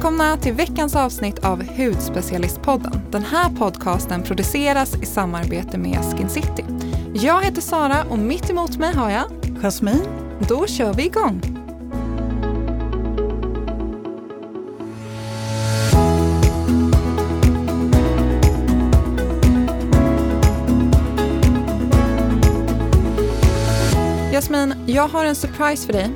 Välkomna 0.00 0.36
till 0.36 0.52
veckans 0.52 0.96
avsnitt 0.96 1.38
av 1.38 1.62
Hudspecialistpodden. 1.62 3.00
Den 3.10 3.22
här 3.22 3.50
podcasten 3.50 4.22
produceras 4.22 4.94
i 5.02 5.06
samarbete 5.06 5.78
med 5.78 5.98
Skin 5.98 6.28
City. 6.28 6.64
Jag 7.14 7.42
heter 7.42 7.60
Sara 7.60 8.04
och 8.10 8.18
mitt 8.18 8.50
emot 8.50 8.78
mig 8.78 8.94
har 8.94 9.10
jag 9.10 9.24
Jasmin. 9.62 10.02
Då 10.48 10.66
kör 10.66 10.94
vi 10.94 11.06
igång. 11.06 11.40
Jasmin, 24.32 24.74
jag 24.86 25.08
har 25.08 25.24
en 25.24 25.34
surprise 25.34 25.86
för 25.86 25.92
dig. 25.92 26.10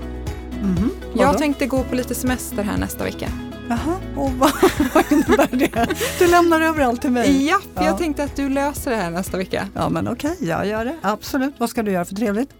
Mm-hmm. 0.63 0.91
Jag 1.15 1.39
tänkte 1.39 1.67
gå 1.67 1.83
på 1.83 1.95
lite 1.95 2.15
semester 2.15 2.63
här 2.63 2.79
nästa 2.79 3.05
vecka. 3.05 3.29
Jaha, 3.69 4.01
och 4.17 4.31
vad, 4.31 4.53
vad 4.95 5.13
innebär 5.13 5.57
det? 5.57 5.95
Du 6.19 6.27
lämnar 6.27 6.61
över 6.61 6.83
allt 6.83 7.01
till 7.01 7.11
mig? 7.11 7.47
Ja, 7.47 7.61
ja, 7.75 7.85
jag 7.85 7.99
tänkte 7.99 8.25
att 8.25 8.37
du 8.37 8.49
löser 8.49 8.91
det 8.91 8.97
här 8.97 9.11
nästa 9.11 9.37
vecka. 9.37 9.69
Ja, 9.75 9.89
men 9.89 10.09
okej, 10.09 10.33
okay, 10.33 10.49
jag 10.49 10.67
gör 10.67 10.85
det. 10.85 10.97
Absolut. 11.03 11.55
Vad 11.59 11.71
ska 11.71 11.83
du 11.83 11.93
göra 11.93 12.05
för 12.05 12.15
trevligt? 12.15 12.51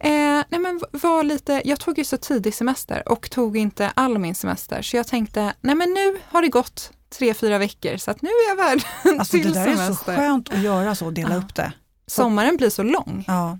Eh, 0.00 0.10
nej 0.48 0.60
men 0.60 0.80
var 0.90 1.22
lite, 1.22 1.62
jag 1.64 1.80
tog 1.80 1.98
ju 1.98 2.04
så 2.04 2.16
tidig 2.16 2.54
semester 2.54 3.08
och 3.08 3.30
tog 3.30 3.56
inte 3.56 3.90
all 3.96 4.18
min 4.18 4.34
semester. 4.34 4.82
Så 4.82 4.96
jag 4.96 5.06
tänkte, 5.06 5.54
nej 5.60 5.74
men 5.74 5.90
nu 5.90 6.16
har 6.28 6.42
det 6.42 6.48
gått 6.48 6.92
tre, 7.18 7.34
fyra 7.34 7.58
veckor 7.58 7.96
så 7.96 8.10
att 8.10 8.22
nu 8.22 8.28
är 8.28 8.48
jag 8.48 8.56
värd 8.56 8.82
alltså, 9.18 9.36
till 9.36 9.42
semester. 9.42 9.64
Det 9.64 9.70
där 9.70 9.76
semester. 9.76 10.12
är 10.12 10.16
så 10.16 10.22
skönt 10.22 10.52
att 10.52 10.60
göra 10.60 10.94
så, 10.94 11.10
dela 11.10 11.34
ja. 11.34 11.36
upp 11.36 11.54
det. 11.54 11.72
Sommaren 12.06 12.56
blir 12.56 12.70
så 12.70 12.82
lång. 12.82 13.24
Ja, 13.26 13.58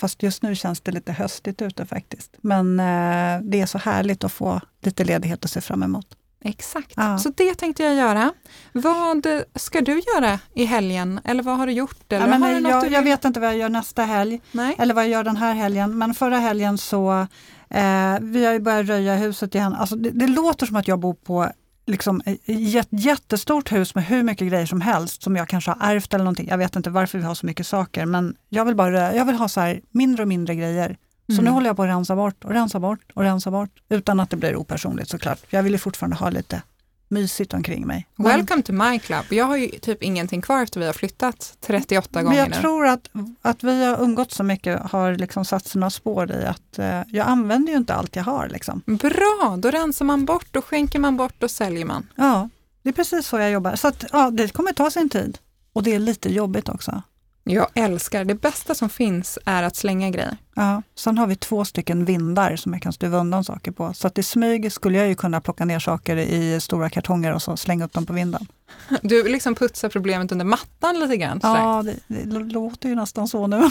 Fast 0.00 0.22
just 0.22 0.42
nu 0.42 0.54
känns 0.54 0.80
det 0.80 0.92
lite 0.92 1.12
höstigt 1.12 1.62
ute 1.62 1.86
faktiskt. 1.86 2.36
Men 2.40 2.80
eh, 2.80 3.40
det 3.42 3.60
är 3.60 3.66
så 3.66 3.78
härligt 3.78 4.24
att 4.24 4.32
få 4.32 4.60
lite 4.82 5.04
ledighet 5.04 5.44
att 5.44 5.50
se 5.50 5.60
fram 5.60 5.82
emot. 5.82 6.06
Exakt, 6.44 6.92
ja. 6.96 7.18
så 7.18 7.32
det 7.36 7.54
tänkte 7.54 7.82
jag 7.82 7.94
göra. 7.94 8.32
Vad 8.72 9.26
ska 9.54 9.80
du 9.80 10.02
göra 10.14 10.38
i 10.54 10.64
helgen 10.64 11.20
eller 11.24 11.42
vad 11.42 11.58
har 11.58 11.66
du 11.66 11.72
gjort? 11.72 12.12
Eller 12.12 12.26
ja, 12.26 12.38
men, 12.38 12.42
har 12.42 12.54
du 12.54 12.68
jag, 12.68 12.92
jag, 12.92 13.02
vet 13.02 13.24
inte 13.24 13.40
vad 13.40 13.48
jag 13.48 13.56
gör 13.56 13.68
nästa 13.68 14.02
helg 14.02 14.40
Nej. 14.52 14.76
eller 14.78 14.94
vad 14.94 15.04
jag 15.04 15.10
gör 15.10 15.24
den 15.24 15.36
här 15.36 15.54
helgen. 15.54 15.98
Men 15.98 16.14
förra 16.14 16.38
helgen 16.38 16.78
så, 16.78 17.26
eh, 17.70 18.18
vi 18.20 18.44
har 18.44 18.52
ju 18.52 18.60
börjat 18.60 18.86
röja 18.86 19.14
huset 19.16 19.54
igen. 19.54 19.74
Alltså 19.74 19.96
det, 19.96 20.10
det 20.10 20.26
låter 20.26 20.66
som 20.66 20.76
att 20.76 20.88
jag 20.88 20.98
bor 20.98 21.14
på 21.14 21.50
liksom 21.86 22.22
ett 22.24 22.88
jättestort 22.88 23.72
hus 23.72 23.94
med 23.94 24.04
hur 24.04 24.22
mycket 24.22 24.48
grejer 24.48 24.66
som 24.66 24.80
helst 24.80 25.22
som 25.22 25.36
jag 25.36 25.48
kanske 25.48 25.70
har 25.70 25.94
ärvt 25.94 26.14
eller 26.14 26.24
någonting. 26.24 26.48
Jag 26.48 26.58
vet 26.58 26.76
inte 26.76 26.90
varför 26.90 27.18
vi 27.18 27.24
har 27.24 27.34
så 27.34 27.46
mycket 27.46 27.66
saker 27.66 28.06
men 28.06 28.36
jag 28.48 28.64
vill 28.64 28.76
bara 28.76 29.14
jag 29.14 29.24
vill 29.24 29.36
ha 29.36 29.48
så 29.48 29.76
mindre 29.90 30.22
och 30.22 30.28
mindre 30.28 30.54
grejer. 30.54 30.96
Så 31.30 31.34
mm. 31.34 31.44
nu 31.44 31.50
håller 31.50 31.66
jag 31.66 31.76
på 31.76 31.82
att 31.82 31.88
rensa 31.88 32.16
bort 32.16 32.44
och 32.44 32.50
rensa 32.50 32.80
bort 32.80 33.12
och 33.14 33.22
rensa 33.22 33.50
bort 33.50 33.70
utan 33.88 34.20
att 34.20 34.30
det 34.30 34.36
blir 34.36 34.56
opersonligt 34.56 35.10
såklart. 35.10 35.38
Jag 35.50 35.62
vill 35.62 35.72
ju 35.72 35.78
fortfarande 35.78 36.16
ha 36.16 36.30
lite 36.30 36.62
mysigt 37.10 37.54
omkring 37.54 37.86
mig. 37.86 38.06
Men, 38.16 38.26
Welcome 38.26 38.62
to 38.62 38.72
my 38.72 38.98
club. 38.98 39.24
Jag 39.28 39.44
har 39.44 39.56
ju 39.56 39.68
typ 39.68 40.02
ingenting 40.02 40.42
kvar 40.42 40.62
efter 40.62 40.80
vi 40.80 40.86
har 40.86 40.92
flyttat 40.92 41.56
38 41.60 42.22
gånger 42.22 42.36
Men 42.36 42.38
jag 42.38 42.50
nu. 42.50 42.56
tror 42.56 42.86
att, 42.86 43.10
att 43.42 43.64
vi 43.64 43.84
har 43.84 44.02
umgått 44.02 44.32
så 44.32 44.42
mycket 44.42 44.80
har 44.82 45.14
liksom 45.14 45.44
satt 45.44 45.66
sina 45.66 45.90
spår 45.90 46.30
i 46.30 46.44
att 46.44 46.78
eh, 46.78 47.02
jag 47.08 47.26
använder 47.26 47.72
ju 47.72 47.78
inte 47.78 47.94
allt 47.94 48.16
jag 48.16 48.24
har. 48.24 48.48
Liksom. 48.48 48.82
Bra, 48.86 49.56
då 49.58 49.70
rensar 49.70 50.04
man 50.04 50.24
bort, 50.24 50.46
då 50.50 50.62
skänker 50.62 50.98
man 50.98 51.16
bort 51.16 51.42
och 51.42 51.50
säljer 51.50 51.84
man. 51.84 52.06
Ja, 52.16 52.48
det 52.82 52.88
är 52.88 52.92
precis 52.92 53.26
så 53.26 53.38
jag 53.38 53.50
jobbar. 53.50 53.76
Så 53.76 53.88
att, 53.88 54.04
ja, 54.12 54.30
det 54.30 54.52
kommer 54.52 54.72
ta 54.72 54.90
sin 54.90 55.08
tid. 55.08 55.38
Och 55.72 55.82
det 55.82 55.94
är 55.94 55.98
lite 55.98 56.32
jobbigt 56.32 56.68
också. 56.68 57.02
Jag 57.44 57.66
älskar, 57.74 58.24
det 58.24 58.34
bästa 58.34 58.74
som 58.74 58.90
finns 58.90 59.38
är 59.44 59.62
att 59.62 59.76
slänga 59.76 60.10
grejer. 60.10 60.36
Ja, 60.54 60.82
sen 60.94 61.18
har 61.18 61.26
vi 61.26 61.36
två 61.36 61.64
stycken 61.64 62.04
vindar 62.04 62.56
som 62.56 62.72
jag 62.72 62.82
kan 62.82 62.92
stuva 62.92 63.18
undan 63.18 63.44
saker 63.44 63.70
på. 63.70 63.94
Så 63.94 64.06
att 64.06 64.18
i 64.18 64.22
smyg 64.22 64.72
skulle 64.72 64.98
jag 64.98 65.08
ju 65.08 65.14
kunna 65.14 65.40
plocka 65.40 65.64
ner 65.64 65.78
saker 65.78 66.16
i 66.16 66.60
stora 66.60 66.90
kartonger 66.90 67.34
och 67.34 67.42
så 67.42 67.56
slänga 67.56 67.84
upp 67.84 67.92
dem 67.92 68.06
på 68.06 68.12
vinden. 68.12 68.46
Du 69.02 69.28
liksom 69.28 69.54
putsar 69.54 69.88
problemet 69.88 70.32
under 70.32 70.44
mattan 70.44 71.00
lite 71.00 71.16
grann? 71.16 71.40
Ja, 71.42 71.82
det, 71.82 71.96
det 72.06 72.38
låter 72.38 72.88
ju 72.88 72.94
nästan 72.94 73.28
så 73.28 73.46
nu. 73.46 73.70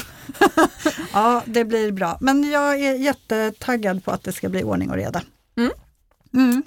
ja, 1.13 1.44
det 1.46 1.66
blir 1.66 1.91
bra. 1.91 2.18
Men 2.22 2.51
jag 2.51 2.80
är 2.80 2.96
jättetaggad 2.96 4.06
på 4.06 4.12
att 4.12 4.24
det 4.24 4.31
ska 4.31 4.50
bli 4.50 4.63
ordning 4.63 4.90
och 4.90 4.96
reda. 4.96 5.22
Mm. 5.57 5.72
Mm. 6.34 6.63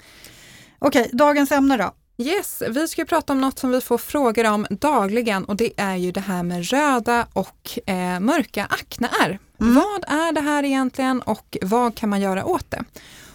Okej, 0.79 1.09
dagens 1.13 1.51
ämne 1.51 1.77
då. 1.77 1.91
Yes, 2.17 2.63
vi 2.69 2.87
ska 2.87 3.05
prata 3.05 3.33
om 3.33 3.41
något 3.41 3.59
som 3.59 3.71
vi 3.71 3.81
får 3.81 3.97
frågor 3.97 4.51
om 4.51 4.67
dagligen 4.69 5.45
och 5.45 5.55
det 5.55 5.71
är 5.77 5.95
ju 5.95 6.11
det 6.11 6.19
här 6.19 6.43
med 6.43 6.65
röda 6.65 7.27
och 7.33 7.79
eh, 7.85 8.19
mörka 8.19 8.65
akneär. 8.65 9.39
Mm. 9.61 9.75
Vad 9.75 10.03
är 10.07 10.31
det 10.31 10.41
här 10.41 10.63
egentligen 10.63 11.21
och 11.21 11.57
vad 11.61 11.95
kan 11.95 12.09
man 12.09 12.21
göra 12.21 12.45
åt 12.45 12.71
det? 12.71 12.83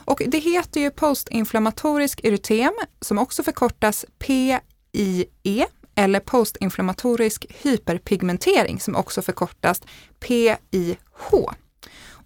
Och 0.05 0.23
det 0.27 0.39
heter 0.39 0.81
ju 0.81 0.91
postinflammatorisk 0.91 2.21
erytem 2.25 2.73
som 3.01 3.19
också 3.19 3.43
förkortas 3.43 4.05
PIE 4.19 5.67
eller 5.95 6.21
postinflammatorisk 6.21 7.47
hyperpigmentering 7.63 8.81
som 8.81 8.97
också 8.97 9.23
förkortas 9.23 9.83
PIH. 10.21 11.33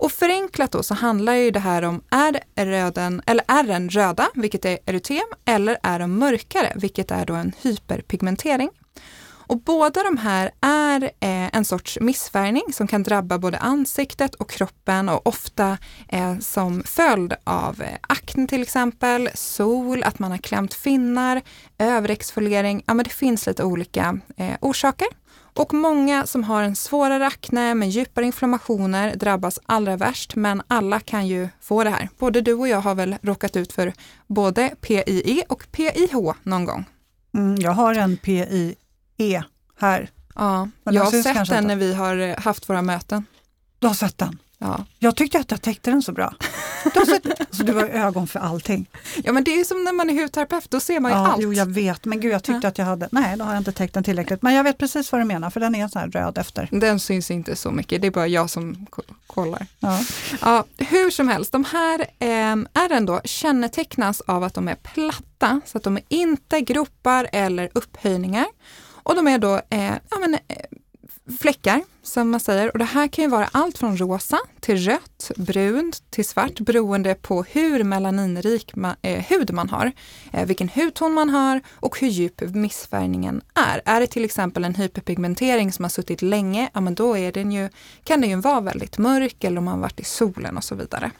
Och 0.02 0.12
förenklat 0.12 0.72
då 0.72 0.82
så 0.82 0.94
handlar 0.94 1.34
ju 1.34 1.50
det 1.50 1.60
här 1.60 1.82
om, 1.82 2.02
är 2.10 2.42
röden, 2.56 3.22
eller 3.26 3.44
är 3.48 3.62
den 3.62 3.90
röda, 3.90 4.28
vilket 4.34 4.64
är 4.64 4.78
erytem, 4.86 5.26
eller 5.44 5.78
är 5.82 5.98
de 5.98 6.18
mörkare, 6.18 6.72
vilket 6.76 7.10
är 7.10 7.26
då 7.26 7.34
en 7.34 7.52
hyperpigmentering. 7.62 8.70
Och 9.24 9.60
båda 9.60 10.02
de 10.02 10.16
här 10.16 10.50
är 10.60 11.02
eh, 11.04 11.56
en 11.56 11.64
sorts 11.64 11.98
missfärgning 12.00 12.62
som 12.72 12.86
kan 12.86 13.02
drabba 13.02 13.38
både 13.38 13.58
ansiktet 13.58 14.34
och 14.34 14.50
kroppen 14.50 15.08
och 15.08 15.26
ofta 15.26 15.78
eh, 16.08 16.38
som 16.38 16.82
följd 16.86 17.34
av 17.44 17.82
eh, 17.82 17.96
akne 18.00 18.46
till 18.46 18.62
exempel, 18.62 19.28
sol, 19.34 20.02
att 20.02 20.18
man 20.18 20.30
har 20.30 20.38
klämt 20.38 20.74
finnar, 20.74 21.42
överexfoliering. 21.78 22.82
Ja, 22.86 22.94
men 22.94 23.04
det 23.04 23.10
finns 23.10 23.46
lite 23.46 23.64
olika 23.64 24.18
eh, 24.36 24.54
orsaker. 24.60 25.08
Och 25.54 25.74
många 25.74 26.26
som 26.26 26.44
har 26.44 26.62
en 26.62 26.76
svårare 26.76 27.26
akne 27.26 27.74
med 27.74 27.90
djupare 27.90 28.26
inflammationer 28.26 29.16
drabbas 29.16 29.60
allra 29.66 29.96
värst, 29.96 30.36
men 30.36 30.62
alla 30.68 31.00
kan 31.00 31.26
ju 31.26 31.48
få 31.60 31.84
det 31.84 31.90
här. 31.90 32.08
Både 32.18 32.40
du 32.40 32.54
och 32.54 32.68
jag 32.68 32.80
har 32.80 32.94
väl 32.94 33.16
råkat 33.22 33.56
ut 33.56 33.72
för 33.72 33.92
både 34.26 34.68
PIE 34.80 35.44
och 35.48 35.66
PIH 35.72 36.14
någon 36.42 36.64
gång. 36.64 36.84
Mm, 37.34 37.56
jag 37.56 37.72
har 37.72 37.94
en 37.94 38.16
PIE 38.16 39.44
här. 39.78 40.10
Ja, 40.34 40.68
jag 40.84 41.04
har 41.04 41.22
sett 41.22 41.48
den 41.48 41.66
när 41.66 41.76
vi 41.76 41.94
har 41.94 42.16
eh, 42.16 42.38
haft 42.38 42.68
våra 42.68 42.82
möten. 42.82 43.26
Du 43.78 43.86
har 43.86 43.94
sett 43.94 44.18
den? 44.18 44.38
Ja. 44.58 44.84
Jag 44.98 45.16
tyckte 45.16 45.38
att 45.38 45.50
jag 45.50 45.62
täckte 45.62 45.90
den 45.90 46.02
så 46.02 46.12
bra. 46.12 46.34
Så 47.50 47.62
du 47.62 47.72
har 47.72 47.84
ögon 47.84 48.26
för 48.26 48.40
allting. 48.40 48.86
Ja 49.24 49.32
men 49.32 49.44
det 49.44 49.50
är 49.50 49.58
ju 49.58 49.64
som 49.64 49.84
när 49.84 49.92
man 49.92 50.10
är 50.10 50.22
hudterapeut, 50.22 50.70
då 50.70 50.80
ser 50.80 51.00
man 51.00 51.10
ju 51.10 51.18
ja, 51.18 51.32
allt. 51.32 51.42
Jo 51.42 51.52
jag 51.52 51.66
vet, 51.66 52.04
men 52.04 52.20
gud 52.20 52.32
jag 52.32 52.42
tyckte 52.42 52.66
ja. 52.66 52.68
att 52.68 52.78
jag 52.78 52.84
hade, 52.84 53.08
nej 53.12 53.36
då 53.36 53.44
har 53.44 53.52
jag 53.52 53.60
inte 53.60 53.72
täckt 53.72 53.94
den 53.94 54.04
tillräckligt. 54.04 54.42
Men 54.42 54.54
jag 54.54 54.64
vet 54.64 54.78
precis 54.78 55.12
vad 55.12 55.20
du 55.20 55.24
menar, 55.24 55.50
för 55.50 55.60
den 55.60 55.74
är 55.74 55.88
så 55.88 55.98
här 55.98 56.08
röd 56.08 56.38
efter. 56.38 56.68
Den 56.70 57.00
syns 57.00 57.30
inte 57.30 57.56
så 57.56 57.70
mycket, 57.70 58.00
det 58.02 58.06
är 58.06 58.10
bara 58.10 58.26
jag 58.26 58.50
som 58.50 58.86
kollar. 59.26 59.66
Ja. 59.80 60.00
Ja, 60.40 60.64
hur 60.78 61.10
som 61.10 61.28
helst, 61.28 61.52
de 61.52 61.64
här 61.64 62.00
eh, 62.00 62.82
ärren 62.84 63.06
då 63.06 63.20
kännetecknas 63.24 64.20
av 64.20 64.44
att 64.44 64.54
de 64.54 64.68
är 64.68 64.74
platta, 64.74 65.60
så 65.66 65.78
att 65.78 65.84
de 65.84 65.96
är 65.96 66.02
inte 66.08 66.60
gropar 66.60 67.28
eller 67.32 67.70
upphöjningar. 67.72 68.46
Och 69.04 69.16
de 69.16 69.28
är 69.28 69.38
då 69.38 69.60
eh, 69.70 69.92
ja, 70.10 70.18
men, 70.20 70.34
eh, 70.34 70.38
fläckar, 71.40 71.82
som 72.02 72.30
man 72.30 72.40
säger. 72.40 72.72
Och 72.72 72.78
det 72.78 72.84
här 72.84 73.08
kan 73.08 73.24
ju 73.24 73.30
vara 73.30 73.48
allt 73.52 73.78
från 73.78 73.96
rosa 73.96 74.38
till 74.60 74.76
rött, 74.76 75.30
brunt 75.36 76.10
till 76.10 76.24
svart 76.24 76.60
beroende 76.60 77.14
på 77.14 77.42
hur 77.42 77.84
melaninrik 77.84 78.76
man, 78.76 78.96
eh, 79.02 79.24
hud 79.24 79.52
man 79.52 79.68
har, 79.68 79.92
eh, 80.32 80.46
vilken 80.46 80.68
hudton 80.68 81.12
man 81.12 81.30
har 81.30 81.60
och 81.70 82.00
hur 82.00 82.08
djup 82.08 82.40
missfärgningen 82.40 83.42
är. 83.54 83.82
Är 83.84 84.00
det 84.00 84.06
till 84.06 84.24
exempel 84.24 84.64
en 84.64 84.74
hyperpigmentering 84.74 85.72
som 85.72 85.84
har 85.84 85.90
suttit 85.90 86.22
länge, 86.22 86.70
ja 86.72 86.80
men 86.80 86.94
då 86.94 87.18
är 87.18 87.32
den 87.32 87.52
ju, 87.52 87.68
kan 88.04 88.20
den 88.20 88.30
ju 88.30 88.36
vara 88.36 88.60
väldigt 88.60 88.98
mörk 88.98 89.44
eller 89.44 89.58
om 89.58 89.64
man 89.64 89.80
varit 89.80 90.00
i 90.00 90.04
solen 90.04 90.56
och 90.56 90.64
så 90.64 90.74
vidare. 90.74 91.10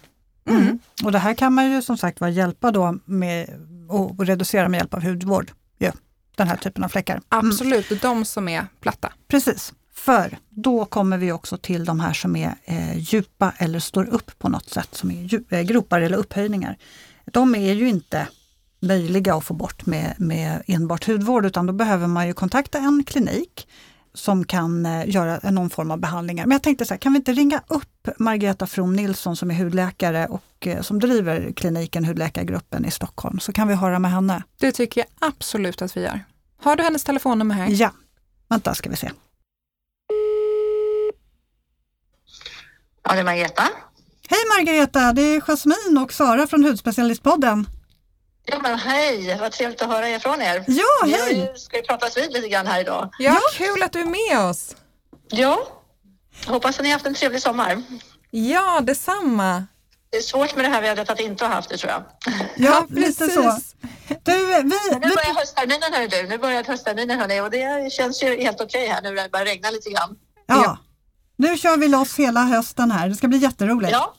Mm. 0.49 0.63
Mm. 0.63 0.79
Och 1.05 1.13
det 1.13 1.19
här 1.19 1.35
kan 1.35 1.55
man 1.55 1.73
ju 1.73 1.83
som 1.83 1.97
sagt 1.97 2.21
var 2.21 2.29
hjälpa 2.29 2.71
då 2.71 2.99
med 3.05 3.49
att 3.91 4.29
reducera 4.29 4.69
med 4.69 4.79
hjälp 4.79 4.95
av 4.95 5.03
hudvård. 5.03 5.53
Ja, 5.79 5.93
den 6.37 6.49
här 6.49 6.57
typen 6.57 6.85
av 6.85 6.89
fläckar. 6.89 7.15
Mm. 7.15 7.25
Absolut, 7.49 8.03
de 8.03 8.25
som 8.25 8.49
är 8.49 8.67
platta. 8.81 9.13
Precis. 9.29 9.73
För 9.95 10.39
då 10.49 10.85
kommer 10.85 11.19
vi 11.19 11.33
också 11.33 11.57
till 11.57 11.85
de 11.85 12.01
här 12.01 12.13
som 12.13 12.37
är 12.37 12.55
eh, 12.65 12.99
djupa 12.99 13.53
eller 13.59 13.79
står 13.79 14.05
upp 14.05 14.39
på 14.39 14.49
något 14.49 14.71
sätt, 14.71 14.95
som 14.95 15.11
är 15.11 15.41
eh, 15.55 15.63
gropar 15.63 16.01
eller 16.01 16.17
upphöjningar. 16.17 16.77
De 17.25 17.55
är 17.55 17.73
ju 17.73 17.89
inte 17.89 18.29
möjliga 18.81 19.35
att 19.35 19.45
få 19.45 19.55
bort 19.55 19.87
med, 19.87 20.15
med 20.19 20.63
enbart 20.67 21.07
hudvård 21.07 21.47
utan 21.47 21.67
då 21.67 21.73
behöver 21.73 22.07
man 22.07 22.27
ju 22.27 22.33
kontakta 22.33 22.79
en 22.79 23.05
klinik 23.05 23.69
som 24.15 24.45
kan 24.45 24.87
eh, 24.87 25.09
göra 25.09 25.51
någon 25.51 25.71
form 25.71 25.91
av 25.91 25.99
behandlingar. 25.99 26.47
Men 26.47 26.53
jag 26.53 26.63
tänkte 26.63 26.85
så 26.85 26.95
här, 26.95 26.99
kan 26.99 27.13
vi 27.13 27.17
inte 27.17 27.33
ringa 27.33 27.63
upp 27.69 28.09
Margareta 28.19 28.67
From 28.67 28.97
Nilsson 28.97 29.37
som 29.37 29.51
är 29.51 29.55
hudläkare 29.55 30.27
och 30.27 30.67
eh, 30.67 30.83
som 30.83 30.99
driver 31.01 31.53
kliniken 31.53 32.05
Hudläkargruppen 32.05 32.85
i 32.85 32.91
Stockholm, 32.91 33.41
så 33.41 33.53
kan 33.53 33.69
vi 33.69 33.75
höra 33.75 33.99
med 33.99 34.11
henne. 34.11 34.43
Det 34.59 34.73
tycker 34.73 35.01
jag 35.01 35.29
absolut 35.29 35.83
att 35.83 35.97
vi 35.97 36.01
gör. 36.01 36.25
Har 36.63 36.77
du 36.77 36.83
hennes 36.83 37.05
telefonnummer 37.05 37.55
här? 37.55 37.69
Ja, 37.71 37.91
vänta 38.49 38.75
ska 38.75 38.91
vi 38.91 38.97
se. 38.97 39.11
Ja, 43.05 43.13
det 43.15 43.21
är 43.21 43.25
Margareta. 43.25 43.63
Hej 44.29 44.39
Margareta, 44.59 45.13
det 45.13 45.23
är 45.23 45.41
Jasmin 45.41 45.99
och 46.05 46.13
Sara 46.13 46.47
från 46.47 46.65
Hudspecialistpodden. 46.65 47.67
Ja, 48.45 48.59
men 48.63 48.79
hej, 48.79 49.37
vad 49.41 49.53
trevligt 49.53 49.83
att 49.83 49.89
höra 49.89 50.09
ifrån 50.09 50.43
er. 50.43 50.65
Ja, 50.67 50.85
Vi 51.05 51.13
har 51.13 51.19
hej! 51.27 51.51
ju- 51.53 51.59
ska 51.59 51.77
ju 51.77 51.83
pratas 51.83 52.17
vid 52.17 52.33
lite 52.33 52.49
grann 52.49 52.67
här 52.67 52.81
idag. 52.81 53.11
Ja, 53.19 53.39
kul 53.55 53.83
att 53.83 53.93
du 53.93 54.01
är 54.01 54.05
med 54.35 54.51
oss. 54.51 54.77
Ja, 55.31 55.69
hoppas 56.47 56.77
att 56.79 56.83
ni 56.83 56.89
har 56.89 56.93
haft 56.95 57.07
en 57.07 57.15
trevlig 57.15 57.43
sommar. 57.43 57.83
Ja, 58.31 58.81
detsamma. 58.83 59.67
Det 60.11 60.17
är 60.19 60.23
svårt 60.23 60.57
med 60.57 60.65
det 60.65 60.69
här 60.69 60.83
vädret 60.83 61.11
att 61.11 61.21
inte 61.21 61.45
ha 61.47 61.55
haft 61.55 61.69
det 61.69 61.77
tror 61.77 61.93
jag. 61.93 62.03
Ja, 62.57 62.87
lite 62.91 63.29
så. 63.29 63.59
Du, 64.23 64.47
vi, 64.47 64.63
nu 64.63 64.71
vi, 64.93 64.99
börjar 65.01 65.35
höstterminen 65.39 65.93
hörru 65.93 66.09
du. 66.09 66.23
Nu 66.29 66.39
börjar 66.39 66.65
höstterminen 66.65 67.21
hörni 67.21 67.41
och 67.41 67.51
det 67.51 67.93
känns 67.93 68.23
ju 68.23 68.41
helt 68.43 68.61
okej 68.61 68.87
här 68.87 69.03
nu 69.03 69.11
när 69.11 69.23
det 69.23 69.29
börjar 69.29 69.47
regna 69.47 69.71
lite 69.71 69.91
grann. 69.91 70.17
ja, 70.47 70.79
nu 71.37 71.57
kör 71.57 71.77
vi 71.77 71.89
loss 71.89 72.19
hela 72.19 72.45
hösten 72.45 72.91
här. 72.91 73.09
Det 73.09 73.15
ska 73.15 73.29
bli 73.29 73.39
jätteroligt. 73.39 73.93
Ja, 73.93 74.15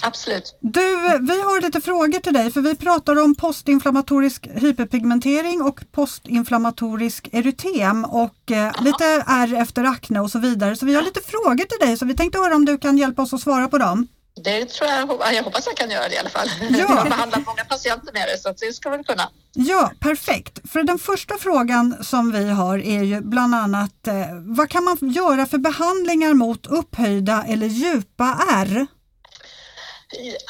absolut. 0.00 0.58
Du, 0.60 0.80
vi 1.20 1.42
har 1.42 1.60
lite 1.60 1.80
frågor 1.80 2.20
till 2.20 2.32
dig 2.32 2.52
för 2.52 2.60
vi 2.60 2.74
pratar 2.74 3.22
om 3.22 3.34
postinflammatorisk 3.34 4.48
hyperpigmentering 4.54 5.62
och 5.62 5.80
postinflammatorisk 5.92 7.28
erytem 7.32 8.04
och 8.04 8.50
eh, 8.50 8.82
lite 8.82 9.04
ärr 9.26 9.54
efter 9.54 9.84
akne 9.84 10.20
och 10.20 10.30
så 10.30 10.38
vidare. 10.38 10.76
Så 10.76 10.86
vi 10.86 10.94
har 10.94 11.02
lite 11.02 11.20
frågor 11.20 11.64
till 11.64 11.86
dig 11.86 11.96
så 11.96 12.04
vi 12.04 12.14
tänkte 12.14 12.38
höra 12.38 12.54
om 12.54 12.64
du 12.64 12.78
kan 12.78 12.98
hjälpa 12.98 13.22
oss 13.22 13.34
att 13.34 13.40
svara 13.40 13.68
på 13.68 13.78
dem. 13.78 14.06
Det 14.44 14.64
tror 14.64 14.90
jag, 14.90 15.08
ja, 15.20 15.32
jag 15.32 15.42
hoppas 15.42 15.66
jag 15.66 15.76
kan 15.76 15.90
göra 15.90 16.08
det 16.08 16.14
i 16.14 16.18
alla 16.18 16.30
fall. 16.30 16.48
Ja. 16.70 16.78
Jag 16.78 16.86
har 16.86 17.04
behandlat 17.04 17.46
många 17.46 17.64
patienter 17.64 18.12
med 18.12 18.28
det 18.28 18.38
så 18.38 18.54
det 18.66 18.72
ska 18.72 18.90
väl 18.90 19.04
kunna. 19.04 19.30
Ja, 19.52 19.92
perfekt. 20.00 20.58
För 20.72 20.82
den 20.82 20.98
första 20.98 21.38
frågan 21.38 22.04
som 22.04 22.32
vi 22.32 22.50
har 22.50 22.78
är 22.78 23.02
ju 23.02 23.20
bland 23.20 23.54
annat 23.54 24.06
eh, 24.06 24.14
vad 24.32 24.70
kan 24.70 24.84
man 24.84 24.96
göra 25.00 25.46
för 25.46 25.58
behandlingar 25.58 26.34
mot 26.34 26.66
upphöjda 26.66 27.44
eller 27.48 27.66
djupa 27.66 28.38
ärr? 28.50 28.86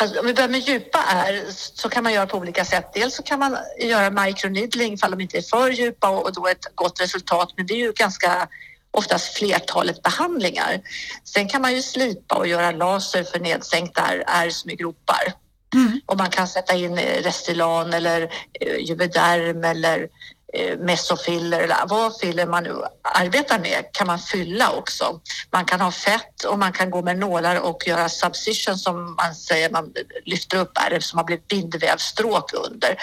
Alltså, 0.00 0.20
om 0.20 0.26
vi 0.26 0.34
börjar 0.34 0.48
med 0.48 0.60
djupa 0.60 0.98
är 0.98 1.44
så 1.50 1.88
kan 1.88 2.04
man 2.04 2.12
göra 2.12 2.26
på 2.26 2.38
olika 2.38 2.64
sätt. 2.64 2.90
Dels 2.94 3.14
så 3.16 3.22
kan 3.22 3.38
man 3.38 3.56
göra 3.80 4.10
microneedling 4.10 4.94
ifall 4.94 5.10
de 5.10 5.20
inte 5.20 5.38
är 5.38 5.42
för 5.42 5.70
djupa 5.70 6.08
och 6.08 6.24
och 6.24 6.34
då 6.34 6.46
ett 6.46 6.66
gott 6.74 7.00
resultat. 7.00 7.52
Men 7.56 7.66
det 7.66 7.74
är 7.74 7.78
ju 7.78 7.92
ganska 7.92 8.48
oftast 8.98 9.38
flertalet 9.38 10.02
behandlingar. 10.02 10.80
Sen 11.24 11.48
kan 11.48 11.62
man 11.62 11.74
ju 11.74 11.82
slipa 11.82 12.34
och 12.34 12.46
göra 12.46 12.70
laser 12.70 13.24
för 13.24 13.40
nedsänkta 13.40 14.00
ärr- 14.00 14.24
ärr 14.26 14.50
som 14.50 14.70
är 14.70 14.74
gropar. 14.74 15.32
Mm. 15.74 16.00
Och 16.06 16.16
man 16.16 16.30
kan 16.30 16.48
sätta 16.48 16.74
in 16.74 16.98
eh, 16.98 17.22
Restylane 17.22 17.96
eller 17.96 18.22
eh, 18.60 18.76
Juvederm 18.76 19.64
eller 19.64 20.08
eh, 20.52 20.78
Mesofiller 20.78 21.60
eller 21.60 21.76
vad 21.88 22.20
filler 22.20 22.46
man 22.46 22.64
nu 22.64 22.74
arbetar 23.02 23.58
med 23.58 23.84
kan 23.92 24.06
man 24.06 24.18
fylla 24.18 24.70
också. 24.72 25.20
Man 25.50 25.64
kan 25.64 25.80
ha 25.80 25.90
fett 25.92 26.44
och 26.44 26.58
man 26.58 26.72
kan 26.72 26.90
gå 26.90 27.02
med 27.02 27.18
nålar 27.18 27.60
och 27.60 27.86
göra 27.86 28.08
subcision 28.08 28.76
som 28.76 29.14
man 29.14 29.34
säger, 29.34 29.70
man 29.70 29.92
lyfter 30.24 30.58
upp 30.58 30.72
ärr 30.74 31.00
som 31.00 31.18
har 31.18 31.24
blivit 31.24 31.48
bindvävsstråk 31.48 32.52
under. 32.52 32.96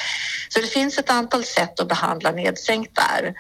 Så 0.50 0.60
det 0.60 0.68
finns 0.68 0.98
ett 0.98 1.10
antal 1.10 1.44
sätt 1.44 1.80
att 1.80 1.88
behandla 1.88 2.32
nedsänkta 2.32 3.02
ärr. 3.02 3.34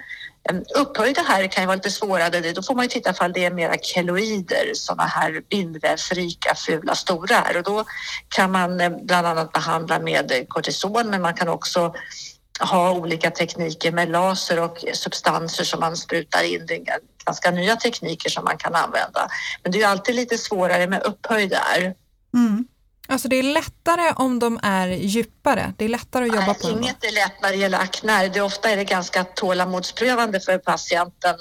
Upphöjda 0.76 1.22
här 1.22 1.48
kan 1.48 1.64
ju 1.64 1.68
vara 1.68 1.76
lite 1.76 1.92
svårare. 1.92 2.52
Då 2.52 2.62
får 2.62 2.76
man 2.76 2.86
ju 2.86 2.90
titta 2.90 3.12
ifall 3.12 3.34
det 3.34 3.46
är 3.46 3.52
mera 3.52 3.78
keloider, 3.78 4.72
sådana 4.74 5.04
här 5.04 5.42
bindvävsrika, 5.50 6.56
fula, 6.56 6.96
stora 6.96 7.36
här 7.36 7.58
Och 7.58 7.64
då 7.64 7.84
kan 8.30 8.52
man 8.52 8.82
eh, 8.82 8.90
bland 8.90 9.28
annat 9.28 9.52
behandla 9.54 10.00
med 10.00 10.46
kortison, 10.48 11.10
men 11.10 11.22
man 11.22 11.34
kan 11.34 11.50
också 11.50 11.94
ha 12.60 12.92
olika 12.92 13.32
tekniker 13.32 13.92
med 13.92 14.10
laser 14.10 14.60
och 14.60 14.84
substanser 14.94 15.64
som 15.64 15.80
man 15.80 15.98
sprutar 15.98 16.44
in. 16.44 16.66
Det 16.66 16.76
är 16.76 17.00
ganska 17.26 17.52
nya 17.52 17.76
tekniker 17.76 18.30
som 18.30 18.44
man 18.44 18.58
kan 18.58 18.76
använda. 18.76 19.28
Men 19.64 19.72
det 19.72 19.78
är 19.78 19.80
ju 19.80 19.86
alltid 19.86 20.16
lite 20.16 20.38
svårare 20.38 20.88
med 20.88 21.04
upphöjda 21.04 21.58
här. 21.58 21.94
Mm. 22.34 22.66
Alltså 23.07 23.28
det 23.28 23.36
är 23.36 23.44
lättare 23.44 24.13
om 24.16 24.40
de 24.40 24.60
är 24.63 24.88
djupare. 24.88 25.74
Det 25.78 25.86
är 25.86 25.90
lättare 25.90 26.24
att 26.24 26.36
jobba 26.36 26.46
Nej, 26.46 26.56
på 26.62 26.68
dem. 26.69 26.84
inget 26.84 27.04
är 27.04 27.12
lätt 27.12 27.42
när 27.42 27.50
det 27.50 27.57
gäller 27.57 27.80
akne. 27.80 28.28
Det 28.28 28.42
ofta 28.42 28.69
är 28.69 28.78
det 28.78 28.84
ganska 28.84 29.24
tålamodsprövande 29.24 30.40
för 30.40 30.57
patienten 30.57 31.36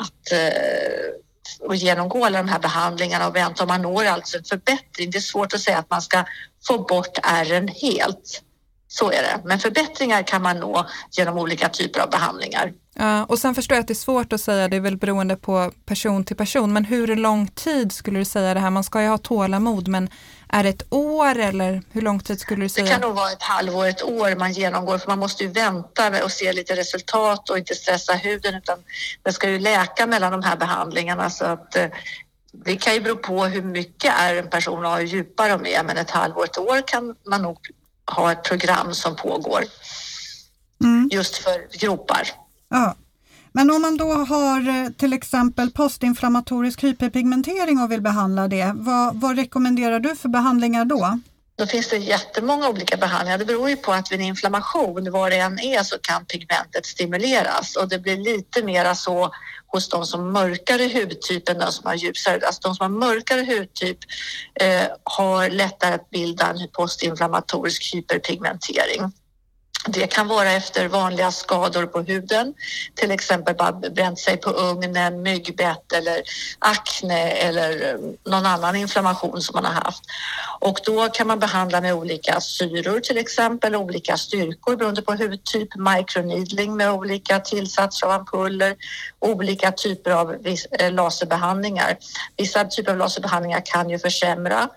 att 0.00 0.32
eh, 0.32 1.68
att 1.68 1.78
genomgå 1.78 2.24
alla 2.24 2.38
de 2.38 2.48
här 2.48 2.58
behandlingarna 2.58 3.28
och 3.28 3.36
vänta 3.36 3.62
om 3.62 3.68
man 3.68 3.82
når 3.82 4.04
alltså 4.04 4.38
en 4.38 4.44
förbättring. 4.44 5.10
Det 5.10 5.18
är 5.18 5.20
svårt 5.20 5.54
att 5.54 5.60
säga 5.60 5.78
att 5.78 5.90
man 5.90 6.02
ska 6.02 6.24
få 6.66 6.78
bort 6.78 7.18
ärren 7.22 7.68
helt. 7.68 8.42
Så 8.88 9.10
är 9.10 9.22
det. 9.22 9.40
Men 9.44 9.58
förbättringar 9.58 10.22
kan 10.22 10.42
man 10.42 10.60
nå 10.60 10.86
genom 11.10 11.38
olika 11.38 11.68
typer 11.68 12.00
av 12.00 12.10
behandlingar. 12.10 12.72
Ja, 12.94 13.24
och 13.24 13.38
sen 13.38 13.54
förstår 13.54 13.74
jag 13.74 13.80
att 13.80 13.88
det 13.88 13.92
är 13.92 13.94
svårt 13.94 14.32
att 14.32 14.40
säga, 14.40 14.68
det 14.68 14.76
är 14.76 14.80
väl 14.80 14.96
beroende 14.96 15.36
på 15.36 15.72
person 15.86 16.24
till 16.24 16.36
person, 16.36 16.72
men 16.72 16.84
hur 16.84 17.16
lång 17.16 17.48
tid 17.48 17.92
skulle 17.92 18.18
du 18.18 18.24
säga 18.24 18.54
det 18.54 18.60
här? 18.60 18.70
Man 18.70 18.84
ska 18.84 19.02
ju 19.02 19.08
ha 19.08 19.18
tålamod, 19.18 19.88
men 19.88 20.10
är 20.48 20.62
det 20.62 20.68
ett 20.68 20.82
år 20.90 21.38
eller 21.38 21.82
hur 21.92 22.02
lång 22.02 22.20
tid 22.20 22.40
skulle 22.40 22.60
du 22.60 22.62
Det 22.66 22.68
säga? 22.68 22.86
kan 22.86 23.00
nog 23.00 23.14
vara 23.14 23.32
ett 23.32 23.42
halvår, 23.42 23.86
ett 23.86 24.02
år 24.02 24.36
man 24.36 24.52
genomgår 24.52 24.98
för 24.98 25.08
man 25.08 25.18
måste 25.18 25.44
ju 25.44 25.50
vänta 25.50 26.24
och 26.24 26.32
se 26.32 26.52
lite 26.52 26.76
resultat 26.76 27.50
och 27.50 27.58
inte 27.58 27.74
stressa 27.74 28.12
huden 28.12 28.54
utan 28.54 28.78
det 29.22 29.32
ska 29.32 29.48
ju 29.50 29.58
läka 29.58 30.06
mellan 30.06 30.32
de 30.32 30.42
här 30.42 30.56
behandlingarna 30.56 31.30
så 31.30 31.44
att 31.44 31.76
eh, 31.76 31.86
det 32.52 32.76
kan 32.76 32.94
ju 32.94 33.00
bero 33.00 33.16
på 33.16 33.44
hur 33.44 33.62
mycket 33.62 34.14
är 34.18 34.34
en 34.36 34.50
person 34.50 34.84
och 34.86 34.96
hur 34.96 35.06
djupa 35.06 35.48
de 35.48 35.66
är 35.66 35.82
men 35.84 35.96
ett 35.96 36.10
halvår, 36.10 36.44
ett 36.44 36.58
år 36.58 36.88
kan 36.88 37.14
man 37.26 37.42
nog 37.42 37.58
ha 38.10 38.32
ett 38.32 38.42
program 38.44 38.94
som 38.94 39.16
pågår 39.16 39.64
Mm. 40.84 41.08
just 41.12 41.36
för 41.36 41.78
gropar. 41.78 42.28
Ja. 42.68 42.94
Men 43.56 43.70
om 43.70 43.82
man 43.82 43.96
då 43.96 44.12
har 44.12 44.68
eh, 44.68 44.88
till 44.90 45.12
exempel 45.12 45.70
postinflammatorisk 45.70 46.84
hyperpigmentering 46.84 47.78
och 47.78 47.92
vill 47.92 48.00
behandla 48.00 48.48
det, 48.48 48.72
vad, 48.74 49.20
vad 49.20 49.36
rekommenderar 49.36 50.00
du 50.00 50.16
för 50.16 50.28
behandlingar 50.28 50.84
då? 50.84 51.20
Då 51.58 51.66
finns 51.66 51.88
det 51.88 51.96
jättemånga 51.96 52.68
olika 52.68 52.96
behandlingar. 52.96 53.38
Det 53.38 53.44
beror 53.44 53.70
ju 53.70 53.76
på 53.76 53.92
att 53.92 54.12
vid 54.12 54.20
en 54.20 54.26
inflammation, 54.26 55.10
var 55.10 55.30
det 55.30 55.36
än 55.36 55.60
är, 55.60 55.82
så 55.82 55.96
kan 55.98 56.24
pigmentet 56.24 56.86
stimuleras 56.86 57.76
och 57.76 57.88
det 57.88 57.98
blir 57.98 58.16
lite 58.16 58.62
mera 58.62 58.94
så 58.94 59.30
hos 59.66 59.88
de 59.88 60.06
som 60.06 60.20
har 60.20 60.30
mörkare 60.30 60.82
hudtyp 60.82 61.48
än 61.48 61.58
de 61.58 61.72
som 61.72 61.86
har 61.86 61.94
ljusare. 61.94 62.40
Alltså 62.46 62.60
de 62.68 62.74
som 62.74 62.92
har 62.92 63.08
mörkare 63.08 63.40
hudtyp 63.40 63.98
eh, 64.60 64.86
har 65.04 65.50
lättare 65.50 65.94
att 65.94 66.10
bilda 66.10 66.46
en 66.46 66.68
postinflammatorisk 66.72 67.94
hyperpigmentering. 67.94 69.12
Det 69.88 70.06
kan 70.06 70.28
vara 70.28 70.52
efter 70.52 70.88
vanliga 70.88 71.32
skador 71.32 71.86
på 71.86 72.00
huden, 72.00 72.54
till 72.94 73.10
exempel 73.10 73.54
bränt 73.94 74.18
sig 74.18 74.36
på 74.36 74.50
ugnen, 74.50 75.22
myggbett 75.22 75.92
eller 75.92 76.22
akne 76.58 77.30
eller 77.30 77.94
eh, 77.94 78.00
någon 78.32 78.46
annan 78.46 78.76
inflammation 78.76 79.42
som 79.42 79.54
man 79.54 79.64
har 79.64 79.82
haft. 79.82 80.02
Och 80.60 80.78
då 80.84 81.08
kan 81.08 81.26
man 81.26 81.38
behandla 81.38 81.80
med 81.80 81.94
olika 81.94 82.40
syror 82.40 83.00
till 83.00 83.18
exempel, 83.18 83.76
olika 83.76 84.16
styrkor 84.16 84.76
beroende 84.76 85.02
på 85.02 85.12
hudtyp, 85.12 85.68
microneedling 85.76 86.76
med 86.76 86.90
olika 86.90 87.40
tillsatser 87.40 88.06
av 88.06 88.12
ampuller, 88.12 88.76
olika 89.18 89.72
typer 89.72 90.10
av 90.10 90.36
eh, 90.78 90.92
laserbehandlingar. 90.92 91.96
Vissa 92.36 92.64
typer 92.64 92.92
av 92.92 92.98
laserbehandlingar 92.98 93.62
kan 93.64 93.90
ju 93.90 93.98
försämra 93.98 94.68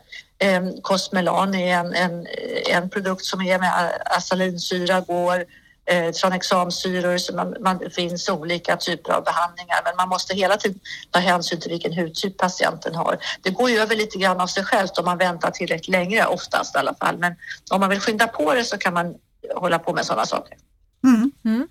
Cosmelan 0.81 1.55
är 1.55 1.77
en, 1.77 1.93
en, 1.93 2.27
en 2.69 2.89
produkt 2.89 3.25
som 3.25 3.41
är 3.41 3.59
med 3.59 4.01
asalinsyra, 4.05 5.01
går 5.01 5.45
eh, 5.85 6.11
tranexamsyror, 6.11 7.17
så 7.17 7.35
man, 7.35 7.55
man, 7.59 7.77
det 7.77 7.89
finns 7.89 8.29
olika 8.29 8.77
typer 8.77 9.11
av 9.11 9.23
behandlingar 9.23 9.81
men 9.83 9.95
man 9.97 10.09
måste 10.09 10.35
hela 10.35 10.57
tiden 10.57 10.79
ta 11.11 11.19
hänsyn 11.19 11.59
till 11.59 11.71
vilken 11.71 11.93
hudtyp 11.93 12.37
patienten 12.37 12.95
har. 12.95 13.17
Det 13.41 13.49
går 13.49 13.69
ju 13.69 13.77
över 13.77 13.95
lite 13.95 14.17
grann 14.17 14.41
av 14.41 14.47
sig 14.47 14.63
självt 14.63 14.97
om 14.97 15.05
man 15.05 15.17
väntar 15.17 15.51
tillräckligt 15.51 15.87
länge, 15.87 16.25
oftast 16.25 16.75
i 16.75 16.77
alla 16.77 16.95
fall, 16.95 17.17
men 17.17 17.35
om 17.71 17.79
man 17.79 17.89
vill 17.89 17.99
skynda 17.99 18.27
på 18.27 18.53
det 18.53 18.63
så 18.63 18.77
kan 18.77 18.93
man 18.93 19.15
hålla 19.55 19.79
på 19.79 19.93
med 19.93 20.05
sådana 20.05 20.25
saker. 20.25 20.57
Mm. 21.03 21.67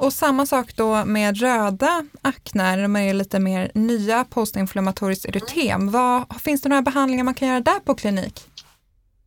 Och 0.00 0.12
samma 0.12 0.46
sak 0.46 0.76
då 0.76 1.04
med 1.04 1.40
röda 1.40 2.04
aknar, 2.22 2.78
de 2.78 2.96
är 2.96 3.14
lite 3.14 3.38
mer 3.38 3.70
nya 3.74 4.24
postinflammatoriskt 4.24 5.24
erytem. 5.26 5.90
Vad, 5.90 6.24
finns 6.44 6.62
det 6.62 6.68
några 6.68 6.82
behandlingar 6.82 7.24
man 7.24 7.34
kan 7.34 7.48
göra 7.48 7.60
där 7.60 7.80
på 7.80 7.94
klinik? 7.94 8.40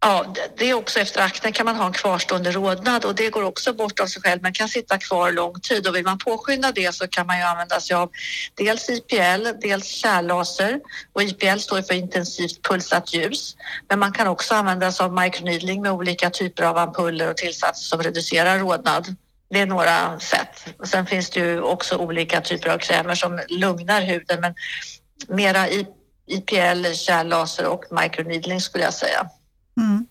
Ja, 0.03 0.25
det- 0.35 0.51
det 0.57 0.69
är 0.69 0.73
också 0.73 0.99
efter 0.99 1.21
akne 1.21 1.51
kan 1.51 1.65
man 1.65 1.75
ha 1.75 1.85
en 1.85 1.91
kvarstående 1.93 2.51
rodnad 2.51 3.05
och 3.05 3.15
det 3.15 3.29
går 3.29 3.43
också 3.43 3.73
bort 3.73 3.99
av 3.99 4.05
sig 4.07 4.21
själv 4.21 4.41
men 4.41 4.53
kan 4.53 4.69
sitta 4.69 4.97
kvar 4.97 5.31
lång 5.31 5.59
tid 5.59 5.87
och 5.87 5.95
vill 5.95 6.03
man 6.05 6.17
påskynda 6.17 6.71
det 6.71 6.95
så 6.95 7.07
kan 7.07 7.27
man 7.27 7.37
ju 7.37 7.43
använda 7.43 7.79
sig 7.79 7.95
av 7.95 8.09
dels 8.55 8.89
IPL, 8.89 9.47
dels 9.61 9.85
kärllaser 9.85 10.79
och 11.13 11.23
IPL 11.23 11.57
står 11.59 11.81
för 11.81 11.93
intensivt 11.93 12.61
pulsat 12.67 13.13
ljus. 13.13 13.55
Men 13.89 13.99
man 13.99 14.11
kan 14.11 14.27
också 14.27 14.53
använda 14.55 14.91
sig 14.91 15.03
av 15.05 15.13
microneedling 15.13 15.81
med 15.81 15.91
olika 15.91 16.29
typer 16.29 16.63
av 16.63 16.77
ampuller 16.77 17.29
och 17.29 17.37
tillsatser 17.37 17.83
som 17.83 18.01
reducerar 18.03 18.59
rodnad. 18.59 19.15
Det 19.51 19.59
är 19.59 19.65
några 19.65 20.19
sätt. 20.19 20.75
Och 20.79 20.87
Sen 20.87 21.05
finns 21.05 21.29
det 21.29 21.39
ju 21.39 21.61
också 21.61 21.97
olika 21.97 22.41
typer 22.41 22.69
av 22.69 22.77
krämer 22.77 23.15
som 23.15 23.39
lugnar 23.49 24.01
huden 24.01 24.41
men 24.41 24.53
mera 25.27 25.67
IPL, 26.27 26.93
kärllaser 26.93 27.67
och 27.67 27.83
microneedling 27.91 28.61
skulle 28.61 28.83
jag 28.83 28.93
säga. 28.93 29.29
Mm. 29.77 30.05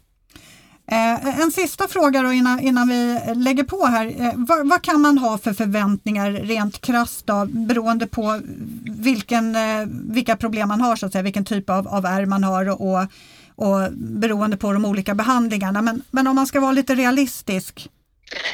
Eh, 0.90 1.40
en 1.40 1.50
sista 1.50 1.88
fråga 1.88 2.22
då 2.22 2.32
innan, 2.32 2.60
innan 2.60 2.88
vi 2.88 3.20
lägger 3.34 3.64
på 3.64 3.86
här. 3.86 4.06
Eh, 4.06 4.32
vad, 4.36 4.68
vad 4.68 4.82
kan 4.82 5.00
man 5.00 5.18
ha 5.18 5.38
för 5.38 5.52
förväntningar 5.52 6.30
rent 6.30 6.80
krasst 6.80 7.26
då, 7.26 7.46
beroende 7.46 8.06
på 8.06 8.40
vilken, 8.84 9.56
eh, 9.56 9.86
vilka 9.88 10.36
problem 10.36 10.68
man 10.68 10.80
har, 10.80 10.96
så 10.96 11.06
att 11.06 11.12
säga, 11.12 11.22
vilken 11.22 11.44
typ 11.44 11.70
av, 11.70 11.88
av 11.88 12.04
ärr 12.06 12.26
man 12.26 12.44
har 12.44 12.68
och, 12.68 12.90
och, 12.90 13.06
och 13.54 13.92
beroende 13.92 14.56
på 14.56 14.72
de 14.72 14.84
olika 14.84 15.14
behandlingarna. 15.14 15.82
Men, 15.82 16.02
men 16.10 16.26
om 16.26 16.36
man 16.36 16.46
ska 16.46 16.60
vara 16.60 16.72
lite 16.72 16.94
realistisk, 16.94 17.88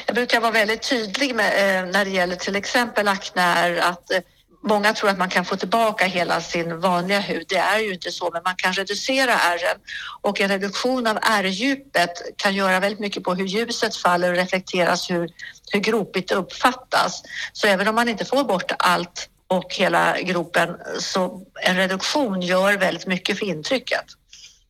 jag 0.05 0.15
brukar 0.15 0.39
vara 0.39 0.51
väldigt 0.51 0.89
tydlig 0.89 1.35
med, 1.35 1.45
eh, 1.45 1.91
när 1.91 2.05
det 2.05 2.11
gäller 2.11 2.35
till 2.35 2.55
exempel 2.55 3.07
akne 3.07 3.83
att 3.83 4.11
eh, 4.11 4.19
Många 4.63 4.93
tror 4.93 5.09
att 5.09 5.17
man 5.17 5.29
kan 5.29 5.45
få 5.45 5.55
tillbaka 5.55 6.05
hela 6.05 6.41
sin 6.41 6.79
vanliga 6.79 7.19
hud. 7.19 7.45
Det 7.49 7.57
är 7.57 7.79
ju 7.79 7.93
inte 7.93 8.11
så, 8.11 8.29
men 8.33 8.41
man 8.45 8.55
kan 8.55 8.73
reducera 8.73 9.33
ärren 9.33 9.77
och 10.21 10.41
en 10.41 10.49
reduktion 10.49 11.07
av 11.07 11.17
ärrdjupet 11.21 12.11
kan 12.35 12.55
göra 12.55 12.79
väldigt 12.79 12.99
mycket 12.99 13.23
på 13.23 13.33
hur 13.33 13.45
ljuset 13.45 13.95
faller 13.95 14.29
och 14.29 14.35
reflekteras 14.35 15.09
hur, 15.09 15.29
hur 15.71 15.79
gropigt 15.79 16.29
det 16.29 16.35
uppfattas. 16.35 17.23
Så 17.53 17.67
även 17.67 17.87
om 17.87 17.95
man 17.95 18.09
inte 18.09 18.25
får 18.25 18.43
bort 18.43 18.71
allt 18.79 19.29
och 19.47 19.73
hela 19.73 20.21
gropen 20.21 20.69
så 20.99 21.45
en 21.63 21.75
reduktion 21.75 22.41
gör 22.41 22.77
väldigt 22.77 23.07
mycket 23.07 23.39
för 23.39 23.45
intrycket. 23.45 24.05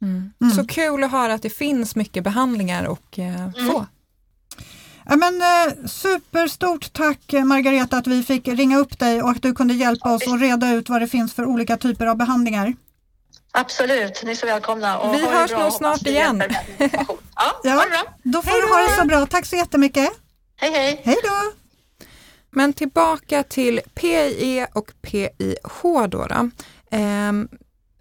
Mm. 0.02 0.34
Mm. 0.42 0.56
Så 0.56 0.68
kul 0.68 1.04
att 1.04 1.12
höra 1.12 1.34
att 1.34 1.42
det 1.42 1.50
finns 1.50 1.96
mycket 1.96 2.24
behandlingar 2.24 2.84
att 2.84 3.18
eh, 3.18 3.52
få. 3.54 3.78
Mm. 3.78 3.86
Ja, 5.10 5.16
men, 5.16 5.42
eh, 5.42 5.88
superstort 5.88 6.94
tack 6.94 7.34
Margareta 7.46 7.98
att 7.98 8.08
vi 8.08 8.24
fick 8.24 8.48
ringa 8.48 8.78
upp 8.78 9.00
dig 9.00 9.22
och 9.22 9.30
att 9.30 9.42
du 9.42 9.54
kunde 9.54 9.74
hjälpa 9.74 10.14
oss 10.14 10.28
att 10.28 10.42
reda 10.42 10.72
ut 10.72 10.90
vad 10.90 11.02
det 11.02 11.08
finns 11.08 11.34
för 11.34 11.46
olika 11.46 11.78
typer 11.78 12.06
av 12.06 12.18
behandlingar. 12.18 12.74
Absolut, 13.52 14.24
ni 14.24 14.32
är 14.32 14.36
så 14.36 14.46
välkomna. 14.46 15.00
Och 15.00 15.14
vi 15.14 15.26
hörs 15.26 15.52
nog 15.52 15.72
snart 15.72 16.02
igen. 16.02 16.44
ja, 16.78 17.18
ja, 17.64 17.86
då 18.24 18.42
får 18.42 18.62
du 18.62 18.74
ha 18.74 18.88
det 18.88 19.02
så 19.02 19.08
bra. 19.08 19.26
Tack 19.26 19.46
så 19.46 19.56
jättemycket. 19.56 20.10
Hej 20.56 20.72
hej. 20.72 21.02
Hej 21.04 21.18
då. 21.24 21.52
Men 22.52 22.74
tillbaka 22.74 23.44
till 23.44 23.82
PIE 23.94 24.68
och 24.74 24.92
PIH 25.02 25.84
då. 25.84 26.28
då. 26.28 26.50
Um, 26.98 27.50